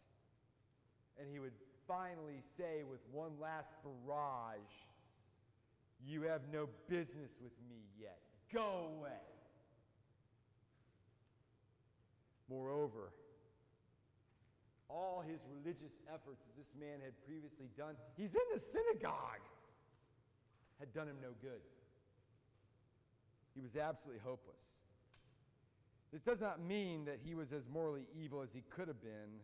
and 1.18 1.28
he 1.30 1.38
would 1.38 1.52
finally 1.88 2.42
say 2.56 2.82
with 2.88 3.00
one 3.12 3.32
last 3.40 3.72
barrage, 3.82 4.58
You 6.06 6.22
have 6.22 6.42
no 6.52 6.68
business 6.88 7.30
with 7.42 7.52
me 7.68 7.82
yet. 8.00 8.18
Go 8.52 8.92
away. 8.96 9.10
Moreover, 12.48 13.10
all 14.88 15.24
his 15.26 15.40
religious 15.50 15.90
efforts 16.06 16.38
that 16.46 16.54
this 16.56 16.70
man 16.78 17.00
had 17.02 17.12
previously 17.26 17.66
done, 17.76 17.96
he's 18.16 18.34
in 18.34 18.46
the 18.54 18.60
synagogue, 18.60 19.42
had 20.78 20.94
done 20.94 21.08
him 21.08 21.16
no 21.20 21.34
good. 21.42 21.60
He 23.56 23.60
was 23.60 23.74
absolutely 23.74 24.20
hopeless. 24.22 24.62
This 26.12 26.22
does 26.22 26.40
not 26.40 26.62
mean 26.62 27.04
that 27.06 27.18
he 27.24 27.34
was 27.34 27.52
as 27.52 27.66
morally 27.66 28.06
evil 28.14 28.42
as 28.42 28.50
he 28.54 28.62
could 28.70 28.86
have 28.86 29.02
been, 29.02 29.42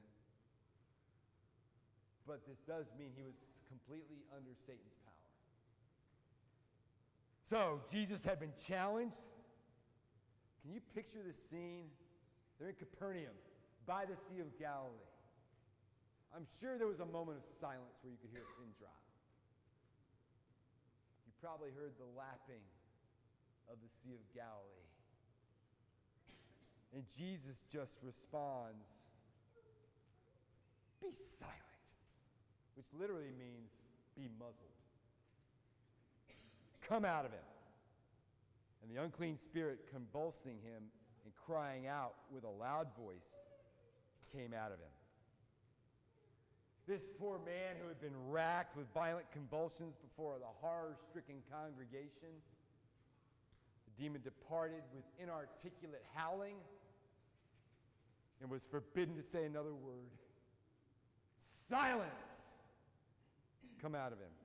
but 2.25 2.46
this 2.46 2.59
does 2.68 2.87
mean 2.96 3.11
he 3.16 3.25
was 3.25 3.35
completely 3.68 4.22
under 4.31 4.55
Satan's 4.64 4.94
power. 5.03 5.12
So, 7.52 7.84
Jesus 7.92 8.24
had 8.24 8.40
been 8.40 8.56
challenged. 8.56 9.20
Can 10.64 10.72
you 10.72 10.80
picture 10.96 11.20
this 11.20 11.36
scene? 11.52 11.92
They're 12.56 12.72
in 12.72 12.80
Capernaum 12.80 13.36
by 13.84 14.08
the 14.08 14.16
Sea 14.16 14.40
of 14.40 14.48
Galilee. 14.56 15.12
I'm 16.32 16.48
sure 16.64 16.80
there 16.80 16.88
was 16.88 17.04
a 17.04 17.10
moment 17.12 17.36
of 17.36 17.44
silence 17.60 18.00
where 18.00 18.08
you 18.08 18.16
could 18.24 18.32
hear 18.32 18.40
a 18.40 18.52
pin 18.56 18.72
drop. 18.80 19.04
You 21.28 21.32
probably 21.44 21.76
heard 21.76 21.92
the 22.00 22.08
lapping 22.16 22.64
of 23.68 23.76
the 23.84 23.90
Sea 24.00 24.16
of 24.16 24.24
Galilee. 24.32 24.88
And 26.96 27.04
Jesus 27.04 27.68
just 27.68 28.00
responds, 28.00 28.88
Be 31.04 31.12
silent, 31.36 31.84
which 32.80 32.88
literally 32.96 33.36
means 33.36 33.76
be 34.16 34.32
muzzled. 34.40 34.72
Come 36.88 37.05
out 37.05 37.25
of 37.25 37.33
him. 37.33 37.40
And 38.83 38.90
the 38.95 39.03
unclean 39.03 39.38
spirit, 39.38 39.81
convulsing 39.92 40.59
him 40.62 40.83
and 41.25 41.33
crying 41.47 41.87
out 41.87 42.14
with 42.33 42.45
a 42.45 42.49
loud 42.51 42.88
voice, 42.97 43.37
came 44.33 44.53
out 44.53 44.73
of 44.73 44.79
him. 44.79 44.92
This 46.88 47.03
poor 47.18 47.38
man 47.38 47.77
who 47.81 47.87
had 47.87 48.01
been 48.01 48.16
racked 48.29 48.77
with 48.77 48.87
violent 48.92 49.31
convulsions 49.31 49.95
before 49.97 50.35
the 50.40 50.51
horror 50.61 50.97
stricken 51.09 51.37
congregation, 51.51 52.35
the 53.87 54.03
demon 54.03 54.21
departed 54.23 54.83
with 54.92 55.05
inarticulate 55.23 56.03
howling 56.14 56.57
and 58.40 58.51
was 58.51 58.64
forbidden 58.64 59.14
to 59.14 59.23
say 59.23 59.45
another 59.45 59.73
word. 59.73 60.11
Silence! 61.71 62.11
Come 63.81 63.95
out 63.95 64.12
of 64.12 64.18
him. 64.18 64.41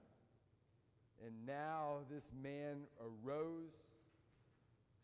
And 1.26 1.34
now 1.46 2.00
this 2.12 2.32
man 2.42 2.84
arose 3.02 3.74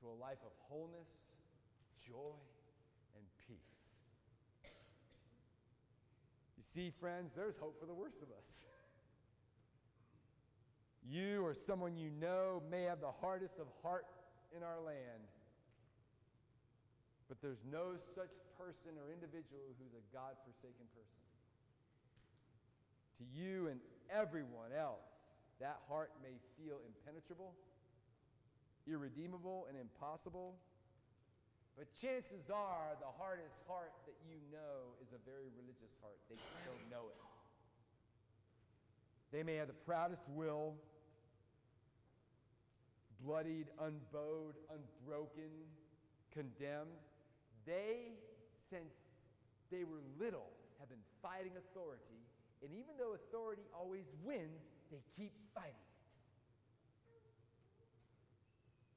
to 0.02 0.08
a 0.08 0.16
life 0.22 0.38
of 0.46 0.52
wholeness, 0.70 1.08
joy, 2.06 2.36
and 3.16 3.26
peace. 3.48 3.58
You 6.58 6.64
see, 6.64 6.92
friends, 7.00 7.32
there's 7.36 7.58
hope 7.58 7.80
for 7.80 7.86
the 7.86 7.94
worst 7.94 8.22
of 8.22 8.30
us. 8.30 8.64
You 11.10 11.44
or 11.44 11.54
someone 11.54 11.98
you 11.98 12.10
know 12.10 12.64
may 12.72 12.84
have 12.84 13.02
the 13.02 13.12
hardest 13.12 13.60
of 13.60 13.68
heart 13.82 14.06
in 14.56 14.64
our 14.64 14.80
land, 14.80 15.28
but 17.28 17.42
there's 17.42 17.64
no 17.70 17.96
such 18.16 18.32
person 18.58 18.96
or 18.96 19.12
individual 19.12 19.62
who's 19.80 19.94
a 19.94 20.04
God 20.16 20.38
forsaken 20.46 20.88
person. 20.96 21.24
To 23.20 23.24
you 23.36 23.68
and 23.68 23.80
everyone 24.10 24.72
else, 24.72 25.13
that 25.60 25.80
heart 25.88 26.12
may 26.22 26.36
feel 26.58 26.80
impenetrable, 26.86 27.54
irredeemable, 28.88 29.68
and 29.70 29.78
impossible. 29.78 30.56
But 31.78 31.90
chances 31.98 32.50
are 32.54 32.94
the 33.02 33.10
hardest 33.18 33.58
heart 33.68 33.94
that 34.06 34.16
you 34.30 34.38
know 34.54 34.94
is 35.02 35.10
a 35.14 35.22
very 35.26 35.50
religious 35.58 35.94
heart. 36.02 36.18
They 36.30 36.36
just 36.36 36.62
don't 36.66 36.86
know 36.90 37.10
it. 37.10 37.18
They 39.34 39.42
may 39.42 39.56
have 39.56 39.68
the 39.68 39.74
proudest 39.74 40.30
will, 40.30 40.76
bloodied, 43.26 43.66
unbowed, 43.82 44.54
unbroken, 44.70 45.50
condemned. 46.32 47.02
They, 47.66 48.14
since 48.70 48.94
they 49.72 49.84
were 49.84 50.06
little, 50.20 50.54
have 50.80 50.90
been 50.90 51.02
fighting 51.22 51.54
authority. 51.58 52.22
And 52.62 52.70
even 52.78 52.94
though 53.00 53.16
authority 53.16 53.64
always 53.74 54.06
wins, 54.24 54.62
they 54.94 55.02
keep 55.18 55.34
fighting 55.56 55.74
it. 55.74 55.94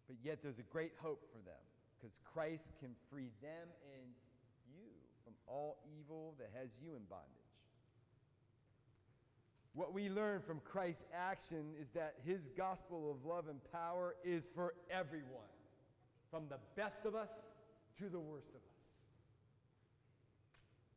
But 0.06 0.16
yet 0.22 0.42
there's 0.42 0.58
a 0.58 0.68
great 0.70 0.92
hope 1.00 1.24
for 1.32 1.38
them 1.48 1.64
because 1.96 2.20
Christ 2.22 2.70
can 2.78 2.90
free 3.10 3.30
them 3.40 3.68
and 3.96 4.12
you 4.68 4.92
from 5.24 5.32
all 5.48 5.78
evil 5.98 6.34
that 6.38 6.50
has 6.60 6.68
you 6.82 6.90
in 6.90 7.02
bondage. 7.08 7.32
What 9.72 9.92
we 9.92 10.08
learn 10.08 10.40
from 10.40 10.60
Christ's 10.60 11.04
action 11.14 11.72
is 11.80 11.90
that 11.90 12.14
his 12.24 12.48
gospel 12.56 13.10
of 13.10 13.24
love 13.24 13.48
and 13.48 13.60
power 13.72 14.16
is 14.24 14.50
for 14.54 14.74
everyone, 14.90 15.52
from 16.30 16.44
the 16.48 16.58
best 16.76 17.04
of 17.04 17.14
us 17.14 17.28
to 17.98 18.08
the 18.08 18.20
worst 18.20 18.48
of 18.50 18.56
us. 18.56 18.76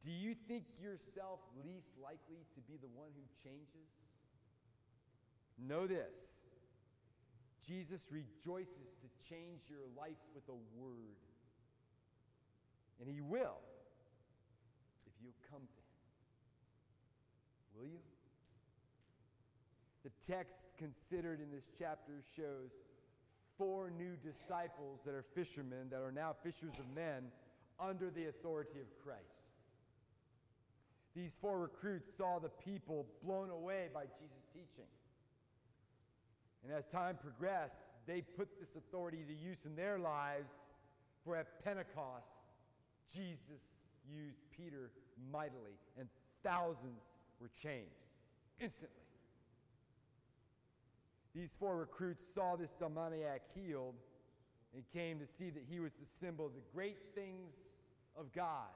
Do 0.03 0.11
you 0.11 0.33
think 0.47 0.63
yourself 0.81 1.39
least 1.63 1.91
likely 2.01 2.39
to 2.55 2.61
be 2.71 2.77
the 2.79 2.87
one 2.95 3.09
who 3.15 3.23
changes? 3.43 3.91
Know 5.67 5.87
this 5.87 6.15
Jesus 7.67 8.07
rejoices 8.11 8.95
to 9.01 9.07
change 9.29 9.61
your 9.69 9.85
life 9.97 10.17
with 10.33 10.43
a 10.49 10.57
word. 10.79 11.17
And 12.99 13.09
he 13.09 13.21
will 13.21 13.59
if 15.05 15.13
you 15.23 15.31
come 15.51 15.61
to 15.61 15.65
him. 15.65 15.89
Will 17.77 17.87
you? 17.87 17.99
The 20.03 20.11
text 20.33 20.67
considered 20.77 21.39
in 21.41 21.51
this 21.51 21.65
chapter 21.77 22.23
shows 22.35 22.71
four 23.57 23.91
new 23.91 24.15
disciples 24.15 25.01
that 25.05 25.13
are 25.13 25.25
fishermen, 25.35 25.89
that 25.91 26.01
are 26.01 26.11
now 26.11 26.33
fishers 26.43 26.79
of 26.79 26.95
men, 26.95 27.25
under 27.79 28.09
the 28.09 28.27
authority 28.27 28.79
of 28.79 28.87
Christ. 29.03 29.21
These 31.15 31.37
four 31.39 31.59
recruits 31.59 32.15
saw 32.15 32.39
the 32.39 32.49
people 32.49 33.05
blown 33.23 33.49
away 33.49 33.89
by 33.93 34.03
Jesus' 34.03 34.47
teaching. 34.53 34.87
And 36.63 36.73
as 36.73 36.85
time 36.87 37.17
progressed, 37.21 37.79
they 38.05 38.21
put 38.21 38.59
this 38.59 38.75
authority 38.75 39.23
to 39.27 39.33
use 39.33 39.65
in 39.65 39.75
their 39.75 39.97
lives, 39.97 40.51
for 41.23 41.35
at 41.35 41.63
Pentecost, 41.63 42.27
Jesus 43.13 43.61
used 44.11 44.39
Peter 44.55 44.91
mightily, 45.31 45.77
and 45.97 46.07
thousands 46.43 47.03
were 47.39 47.49
changed 47.61 47.89
instantly. 48.59 48.95
These 51.35 51.55
four 51.59 51.77
recruits 51.77 52.23
saw 52.33 52.55
this 52.55 52.73
demoniac 52.73 53.41
healed 53.53 53.95
and 54.73 54.83
came 54.91 55.19
to 55.19 55.25
see 55.25 55.49
that 55.49 55.63
he 55.69 55.79
was 55.79 55.93
the 55.93 56.07
symbol 56.19 56.45
of 56.45 56.53
the 56.53 56.61
great 56.73 56.97
things 57.15 57.53
of 58.17 58.31
God 58.33 58.67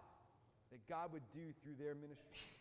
that 0.71 0.87
God 0.87 1.11
would 1.13 1.23
do 1.33 1.53
through 1.63 1.75
their 1.83 1.95
ministry. 1.95 2.57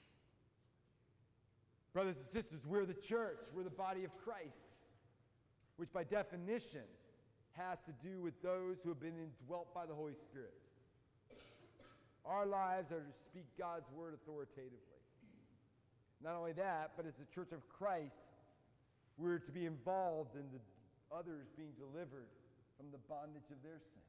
Brothers 1.92 2.16
and 2.16 2.26
sisters, 2.26 2.66
we're 2.66 2.86
the 2.86 2.94
church, 2.94 3.38
we're 3.54 3.62
the 3.62 3.70
body 3.70 4.04
of 4.04 4.16
Christ, 4.16 4.56
which 5.82 5.92
by 5.92 6.04
definition 6.04 6.86
has 7.58 7.80
to 7.80 7.90
do 8.06 8.20
with 8.20 8.40
those 8.40 8.80
who 8.80 8.88
have 8.88 9.00
been 9.00 9.18
indwelt 9.18 9.74
by 9.74 9.84
the 9.84 9.92
Holy 9.92 10.14
Spirit. 10.14 10.54
Our 12.24 12.46
lives 12.46 12.92
are 12.92 13.00
to 13.00 13.12
speak 13.12 13.46
God's 13.58 13.90
word 13.90 14.14
authoritatively. 14.14 14.78
Not 16.22 16.36
only 16.36 16.52
that, 16.52 16.92
but 16.96 17.04
as 17.04 17.16
the 17.16 17.24
church 17.34 17.50
of 17.50 17.68
Christ, 17.68 18.22
we're 19.18 19.40
to 19.40 19.50
be 19.50 19.66
involved 19.66 20.36
in 20.36 20.44
the 20.52 20.60
others 21.12 21.48
being 21.56 21.72
delivered 21.76 22.30
from 22.76 22.86
the 22.92 22.98
bondage 23.08 23.50
of 23.50 23.60
their 23.64 23.80
sin. 23.80 24.06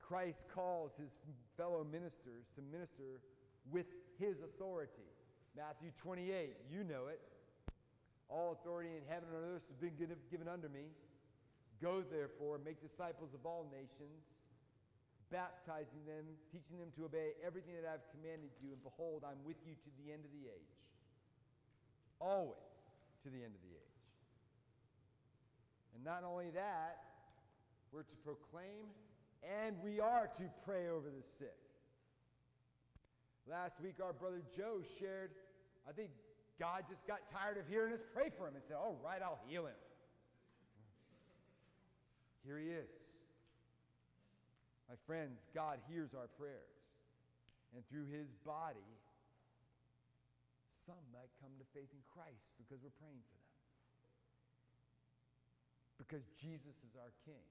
Christ 0.00 0.46
calls 0.52 0.96
his 0.96 1.20
fellow 1.56 1.86
ministers 1.88 2.50
to 2.56 2.62
minister 2.76 3.20
with 3.70 3.86
his 4.18 4.40
authority. 4.40 5.06
Matthew 5.56 5.92
28, 6.02 6.56
you 6.68 6.82
know 6.82 7.06
it. 7.06 7.20
All 8.28 8.52
authority 8.52 8.92
in 8.92 9.04
heaven 9.08 9.32
and 9.32 9.40
on 9.40 9.56
earth 9.56 9.64
has 9.72 9.80
been 9.80 9.96
given 9.96 10.48
under 10.48 10.68
me. 10.68 10.92
Go 11.80 12.04
therefore, 12.04 12.60
make 12.60 12.80
disciples 12.84 13.32
of 13.32 13.46
all 13.48 13.64
nations, 13.72 14.20
baptizing 15.32 16.04
them, 16.04 16.28
teaching 16.52 16.76
them 16.76 16.92
to 16.96 17.08
obey 17.08 17.38
everything 17.40 17.72
that 17.80 17.88
I've 17.88 18.04
commanded 18.12 18.50
you, 18.60 18.74
and 18.74 18.82
behold, 18.82 19.24
I'm 19.24 19.40
with 19.46 19.56
you 19.64 19.72
to 19.72 19.90
the 20.02 20.12
end 20.12 20.26
of 20.26 20.32
the 20.34 20.44
age. 20.50 20.76
Always 22.20 22.68
to 23.22 23.30
the 23.30 23.40
end 23.40 23.54
of 23.54 23.62
the 23.62 23.72
age. 23.72 23.98
And 25.94 26.04
not 26.04 26.26
only 26.26 26.50
that, 26.50 26.98
we're 27.92 28.02
to 28.04 28.18
proclaim 28.24 28.90
and 29.42 29.76
we 29.82 30.00
are 30.00 30.28
to 30.36 30.44
pray 30.64 30.88
over 30.88 31.08
the 31.08 31.22
sick. 31.38 31.56
Last 33.48 33.80
week, 33.80 33.96
our 34.02 34.12
brother 34.12 34.42
Joe 34.56 34.80
shared, 34.98 35.30
I 35.88 35.92
think 35.92 36.10
God 36.58 36.84
just 36.90 37.06
got 37.06 37.22
tired 37.30 37.56
of 37.56 37.70
hearing 37.70 37.94
us 37.94 38.02
pray 38.12 38.30
for 38.36 38.50
him 38.50 38.54
and 38.58 38.64
said, 38.66 38.76
All 38.76 38.98
right, 39.02 39.22
I'll 39.22 39.38
heal 39.46 39.66
him. 39.66 39.78
Here 42.44 42.58
he 42.58 42.70
is. 42.74 42.90
My 44.88 44.96
friends, 45.06 45.38
God 45.54 45.78
hears 45.86 46.16
our 46.16 46.26
prayers. 46.40 46.74
And 47.76 47.84
through 47.92 48.08
his 48.08 48.32
body, 48.42 48.88
some 50.88 51.04
might 51.12 51.28
come 51.44 51.52
to 51.60 51.66
faith 51.76 51.92
in 51.92 52.00
Christ 52.08 52.48
because 52.56 52.80
we're 52.80 52.96
praying 52.96 53.20
for 53.20 53.36
them. 53.36 53.52
Because 56.00 56.24
Jesus 56.40 56.72
is 56.88 56.96
our 56.96 57.12
King. 57.28 57.44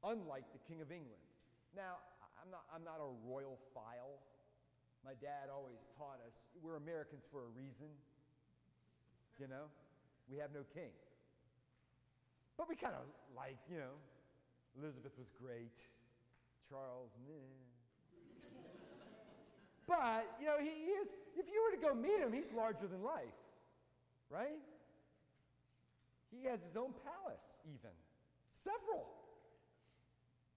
Unlike 0.00 0.48
the 0.56 0.62
King 0.64 0.80
of 0.80 0.88
England. 0.88 1.20
Now, 1.76 2.00
I'm 2.40 2.48
not, 2.48 2.64
I'm 2.72 2.82
not 2.82 2.98
a 2.98 3.12
royal 3.28 3.60
file. 3.76 4.24
My 5.04 5.18
dad 5.18 5.50
always 5.50 5.82
taught 5.98 6.22
us 6.22 6.34
we're 6.62 6.78
Americans 6.78 7.26
for 7.30 7.42
a 7.42 7.50
reason. 7.58 7.90
You 9.38 9.48
know, 9.50 9.66
we 10.30 10.38
have 10.38 10.54
no 10.54 10.62
king. 10.74 10.94
But 12.56 12.68
we 12.68 12.76
kind 12.76 12.94
of 12.94 13.02
like, 13.34 13.58
you 13.66 13.78
know, 13.78 13.98
Elizabeth 14.78 15.12
was 15.18 15.26
great. 15.42 15.74
Charles, 16.70 17.10
meh. 17.26 17.34
But, 19.88 20.38
you 20.38 20.46
know, 20.46 20.62
he 20.62 20.94
is, 20.94 21.08
if 21.36 21.50
you 21.50 21.58
were 21.58 21.74
to 21.74 21.82
go 21.82 21.92
meet 21.92 22.22
him, 22.22 22.32
he's 22.32 22.52
larger 22.54 22.86
than 22.86 23.02
life, 23.02 23.34
right? 24.30 24.62
He 26.30 26.46
has 26.46 26.62
his 26.62 26.76
own 26.76 26.94
palace, 27.02 27.42
even. 27.66 27.90
Several. 28.62 29.10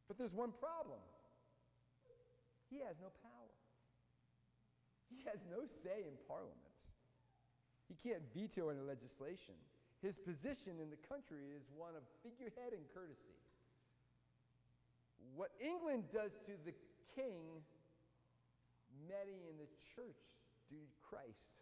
But 0.07 0.19
there's 0.19 0.33
one 0.33 0.53
problem 0.61 1.01
he 2.69 2.83
has 2.83 2.95
no 2.99 3.07
power, 3.23 3.34
he 5.15 5.23
has 5.31 5.39
no 5.47 5.63
say 5.83 6.03
in 6.03 6.19
Parliament. 6.27 6.59
He 7.87 7.95
can't 7.95 8.21
veto 8.33 8.69
any 8.69 8.81
legislation. 8.81 9.55
His 10.01 10.17
position 10.19 10.77
in 10.83 10.91
the 10.91 10.99
country 11.07 11.55
is 11.55 11.63
one 11.71 11.95
of 11.95 12.03
figurehead 12.21 12.73
and 12.75 12.83
courtesy. 12.93 13.39
What 15.35 15.51
England 15.59 16.05
does 16.13 16.31
to 16.45 16.53
the 16.65 16.75
king 17.15 17.63
many 19.07 19.47
in 19.49 19.57
the 19.57 19.69
church 19.95 20.21
do 20.69 20.75
to 20.77 20.97
Christ. 21.01 21.55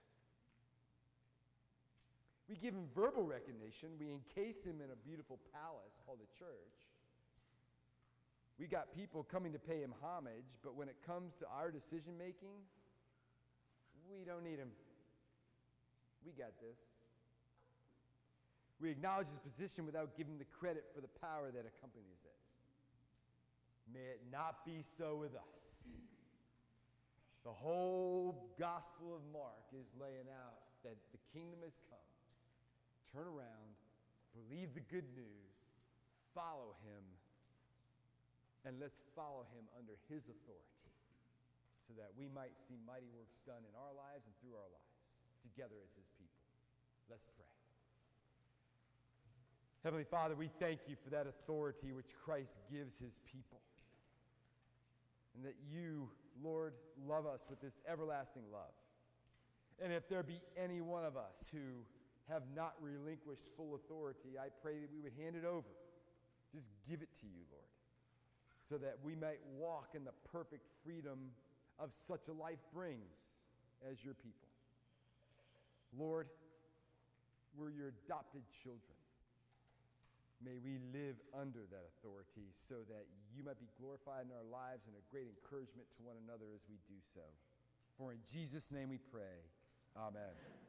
We 2.49 2.55
give 2.55 2.73
him 2.73 2.85
verbal 2.93 3.23
recognition. 3.23 3.89
We 3.99 4.11
encase 4.11 4.63
him 4.63 4.81
in 4.83 4.91
a 4.91 4.99
beautiful 4.99 5.39
palace 5.53 5.95
called 6.05 6.19
the 6.19 6.29
church. 6.37 6.91
We 8.59 8.67
got 8.67 8.93
people 8.93 9.23
coming 9.23 9.53
to 9.53 9.59
pay 9.59 9.81
him 9.81 9.93
homage, 10.01 10.59
but 10.61 10.75
when 10.75 10.87
it 10.87 10.97
comes 11.05 11.33
to 11.35 11.45
our 11.49 11.71
decision 11.71 12.17
making, 12.17 12.53
we 14.09 14.25
don't 14.25 14.43
need 14.43 14.59
him. 14.59 14.71
We 16.25 16.31
got 16.31 16.55
this. 16.59 16.79
We 18.79 18.89
acknowledge 18.89 19.27
his 19.27 19.39
position 19.39 19.85
without 19.85 20.17
giving 20.17 20.37
the 20.37 20.47
credit 20.59 20.85
for 20.93 20.99
the 20.99 21.11
power 21.21 21.51
that 21.51 21.63
accompanies 21.63 22.19
it. 22.23 22.35
May 23.91 24.19
it 24.19 24.21
not 24.31 24.65
be 24.65 24.83
so 24.97 25.15
with 25.15 25.35
us. 25.35 25.63
The 27.43 27.51
whole 27.51 28.55
Gospel 28.59 29.15
of 29.15 29.21
Mark 29.31 29.67
is 29.75 29.87
laying 29.99 30.31
out 30.31 30.63
that 30.83 30.95
the 31.11 31.19
kingdom 31.35 31.59
has 31.63 31.75
come. 31.91 32.07
Turn 33.11 33.27
around, 33.27 33.71
believe 34.31 34.73
the 34.73 34.83
good 34.87 35.07
news, 35.15 35.51
follow 36.33 36.75
him, 36.87 37.03
And 38.65 38.79
let's 38.79 38.99
follow 39.15 39.43
him 39.51 39.67
under 39.77 39.99
his 40.07 40.23
authority 40.31 40.72
so 41.87 41.93
that 41.99 42.15
we 42.15 42.31
might 42.31 42.55
see 42.67 42.79
mighty 42.87 43.09
works 43.11 43.37
done 43.43 43.63
in 43.67 43.73
our 43.75 43.93
lives 43.93 44.23
and 44.23 44.33
through 44.39 44.55
our 44.55 44.71
lives 44.71 44.93
together 45.43 45.75
as 45.83 45.91
his 45.95 46.07
people. 46.15 46.43
Let's 47.11 47.27
pray. 47.35 47.49
Heavenly 49.83 50.07
Father, 50.07 50.35
we 50.35 50.47
thank 50.47 50.87
you 50.87 50.95
for 51.03 51.11
that 51.11 51.27
authority 51.27 51.91
which 51.91 52.15
Christ 52.23 52.59
gives 52.71 52.95
his 52.97 53.19
people. 53.27 53.59
And 55.35 55.43
that 55.43 55.55
you, 55.67 56.07
Lord, 56.41 56.73
love 57.03 57.25
us 57.25 57.47
with 57.49 57.59
this 57.59 57.81
everlasting 57.89 58.43
love. 58.51 58.71
And 59.83 59.91
if 59.91 60.07
there 60.07 60.23
be 60.23 60.39
any 60.55 60.79
one 60.79 61.03
of 61.03 61.17
us 61.17 61.51
who 61.51 61.83
have 62.29 62.43
not 62.55 62.75
relinquished 62.79 63.43
full 63.57 63.75
authority, 63.75 64.39
I 64.39 64.47
pray 64.61 64.79
that 64.79 64.89
we 64.93 65.01
would 65.01 65.11
hand 65.19 65.35
it 65.35 65.43
over. 65.43 65.67
Just 66.53 66.71
give 66.87 67.01
it 67.01 67.11
to 67.19 67.25
you, 67.25 67.43
Lord, 67.51 67.67
so 68.63 68.77
that 68.77 68.97
we 69.03 69.15
might 69.15 69.39
walk 69.57 69.95
in 69.95 70.05
the 70.05 70.13
perfect 70.31 70.63
freedom 70.85 71.33
of 71.79 71.91
such 72.07 72.27
a 72.27 72.33
life 72.33 72.59
brings 72.73 73.43
as 73.89 74.03
your 74.03 74.13
people. 74.13 74.49
Lord, 75.97 76.27
we're 77.57 77.71
your 77.71 77.93
adopted 78.05 78.43
children. 78.63 78.97
May 80.43 80.59
we 80.59 80.79
live 80.91 81.15
under 81.31 81.63
that 81.71 81.85
authority 81.95 82.51
so 82.67 82.83
that 82.89 83.05
you 83.31 83.43
might 83.43 83.59
be 83.59 83.69
glorified 83.79 84.27
in 84.27 84.33
our 84.35 84.43
lives 84.43 84.83
and 84.87 84.95
a 84.97 85.03
great 85.07 85.27
encouragement 85.29 85.87
to 85.95 86.03
one 86.03 86.17
another 86.27 86.51
as 86.53 86.61
we 86.67 86.75
do 86.89 86.99
so. 87.13 87.23
For 87.97 88.11
in 88.11 88.19
Jesus' 88.27 88.71
name 88.71 88.89
we 88.89 88.97
pray. 88.97 89.39
Amen. 89.95 90.62